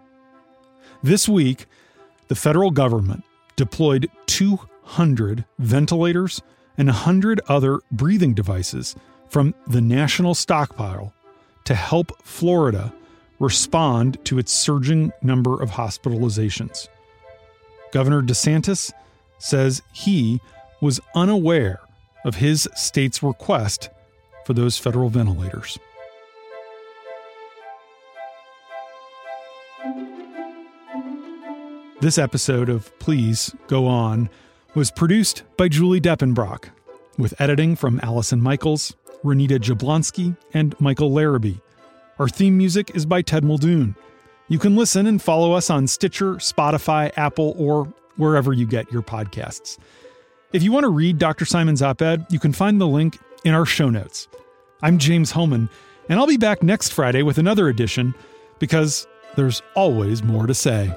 This 1.05 1.29
week, 1.29 1.67
the 2.27 2.35
federal 2.35 2.73
government 2.73 3.23
deployed 3.55 4.11
200 4.27 5.45
ventilators 5.61 6.43
and 6.77 6.89
100 6.89 7.41
other 7.47 7.79
breathing 7.93 8.35
devices 8.35 8.97
from 9.29 9.55
the 9.69 9.81
national 9.81 10.35
stockpile 10.35 11.15
to 11.63 11.77
help 11.77 12.21
Florida 12.25 12.93
respond 13.43 14.25
to 14.25 14.39
its 14.39 14.53
surging 14.53 15.13
number 15.21 15.61
of 15.61 15.73
hospitalizations. 15.73 16.87
Governor 17.91 18.23
DeSantis 18.23 18.93
says 19.39 19.83
he 19.93 20.41
was 20.81 21.01
unaware 21.17 21.81
of 22.25 22.37
his 22.37 22.69
state's 22.77 23.21
request 23.21 23.91
for 24.47 24.55
those 24.55 24.79
federal 24.79 25.09
ventilators. 25.09 25.79
This 32.01 32.19
episode 32.19 32.69
of 32.69 32.97
Please 33.01 33.55
Go 33.67 33.89
On 33.89 34.31
was 34.75 34.93
produced 34.93 35.43
by 35.57 35.69
Julie 35.69 36.01
Deppenbrock, 36.01 36.67
with 37.19 37.41
editing 37.41 37.75
from 37.75 37.99
Allison 38.05 38.41
Michaels, 38.41 38.95
Renita 39.25 39.59
Jablonski, 39.59 40.37
and 40.55 40.81
Michael 40.81 41.13
Larrabee. 41.13 41.59
Our 42.23 42.29
theme 42.29 42.57
music 42.57 42.95
is 42.95 43.05
by 43.05 43.21
Ted 43.23 43.43
Muldoon. 43.43 43.97
You 44.47 44.61
can 44.61 44.77
listen 44.77 45.09
and 45.09 45.21
follow 45.21 45.55
us 45.55 45.71
on 45.71 45.89
Stitcher, 45.89 46.35
Spotify, 46.35 47.11
Apple, 47.19 47.53
or 47.59 47.93
wherever 48.15 48.53
you 48.53 48.65
get 48.65 48.93
your 48.93 49.03
podcasts. 49.03 49.77
If 50.53 50.63
you 50.63 50.71
want 50.71 50.85
to 50.85 50.89
read 50.89 51.19
Dr. 51.19 51.45
Simon's 51.45 51.83
op 51.83 52.01
ed, 52.01 52.25
you 52.31 52.39
can 52.39 52.53
find 52.53 52.81
the 52.81 52.87
link 52.87 53.19
in 53.45 53.55
our 53.55 53.67
show 53.67 53.91
notes. 53.91 54.29
I'm 54.83 54.99
James 54.99 55.33
Hohmann, 55.33 55.69
and 56.09 56.21
I'll 56.21 56.29
be 56.29 56.37
back 56.37 56.63
next 56.63 56.91
Friday 56.91 57.25
with 57.25 57.39
another 57.39 57.69
edition 57.69 58.15
because 58.61 59.05
there's 59.35 59.61
always 59.75 60.23
more 60.23 60.47
to 60.47 60.55
say. 60.55 60.97